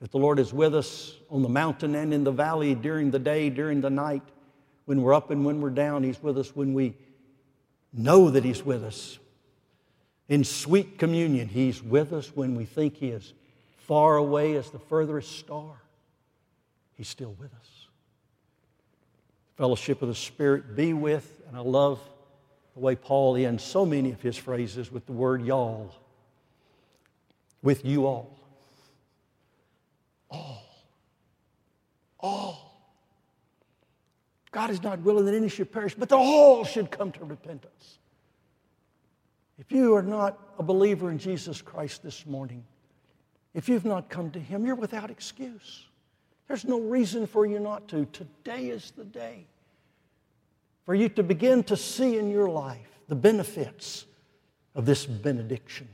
That 0.00 0.10
the 0.10 0.18
Lord 0.18 0.38
is 0.38 0.52
with 0.52 0.74
us 0.74 1.14
on 1.30 1.42
the 1.42 1.48
mountain 1.48 1.94
and 1.94 2.12
in 2.12 2.24
the 2.24 2.32
valley 2.32 2.74
during 2.74 3.10
the 3.10 3.18
day, 3.18 3.50
during 3.50 3.80
the 3.80 3.90
night. 3.90 4.22
When 4.84 5.02
we're 5.02 5.14
up 5.14 5.30
and 5.30 5.44
when 5.44 5.60
we're 5.60 5.70
down, 5.70 6.02
He's 6.02 6.22
with 6.22 6.38
us. 6.38 6.54
When 6.54 6.74
we 6.74 6.94
know 7.92 8.30
that 8.30 8.44
He's 8.44 8.64
with 8.64 8.84
us. 8.84 9.18
In 10.28 10.44
sweet 10.44 10.98
communion, 10.98 11.48
He's 11.48 11.82
with 11.82 12.12
us 12.12 12.34
when 12.34 12.54
we 12.54 12.64
think 12.64 12.96
He 12.96 13.08
is 13.08 13.32
far 13.86 14.16
away 14.16 14.56
as 14.56 14.70
the 14.70 14.78
furthest 14.78 15.38
star, 15.38 15.80
He's 16.96 17.08
still 17.08 17.34
with 17.38 17.52
us. 17.54 17.86
Fellowship 19.56 20.02
of 20.02 20.08
the 20.08 20.14
Spirit 20.14 20.76
be 20.76 20.92
with, 20.92 21.40
and 21.48 21.56
I 21.56 21.60
love 21.60 22.00
the 22.74 22.80
way 22.80 22.94
Paul 22.94 23.36
ends 23.36 23.64
so 23.64 23.86
many 23.86 24.12
of 24.12 24.20
his 24.20 24.36
phrases 24.36 24.92
with 24.92 25.06
the 25.06 25.12
word 25.12 25.42
y'all. 25.44 25.94
With 27.62 27.84
you 27.84 28.06
all. 28.06 28.38
All. 30.30 30.62
All. 32.20 32.62
God 34.52 34.70
is 34.70 34.82
not 34.82 35.00
willing 35.00 35.26
that 35.26 35.34
any 35.34 35.48
should 35.48 35.70
perish, 35.70 35.94
but 35.94 36.08
that 36.08 36.16
all 36.16 36.64
should 36.64 36.90
come 36.90 37.12
to 37.12 37.24
repentance. 37.24 37.98
If 39.58 39.70
you 39.72 39.94
are 39.94 40.02
not 40.02 40.38
a 40.58 40.62
believer 40.62 41.10
in 41.10 41.18
Jesus 41.18 41.62
Christ 41.62 42.02
this 42.02 42.26
morning, 42.26 42.64
if 43.54 43.68
you've 43.68 43.84
not 43.84 44.08
come 44.08 44.30
to 44.32 44.40
Him, 44.40 44.66
you're 44.66 44.74
without 44.74 45.10
excuse. 45.10 45.86
There's 46.48 46.64
no 46.64 46.80
reason 46.80 47.26
for 47.26 47.46
you 47.46 47.58
not 47.58 47.88
to. 47.88 48.06
Today 48.06 48.68
is 48.68 48.92
the 48.96 49.04
day. 49.04 49.46
for 50.86 50.94
you 50.94 51.08
to 51.08 51.22
begin 51.22 51.64
to 51.64 51.76
see 51.76 52.16
in 52.16 52.30
your 52.30 52.48
life 52.48 53.00
the 53.08 53.14
benefits 53.16 54.06
of 54.74 54.86
this 54.86 55.04
benediction. 55.04 55.88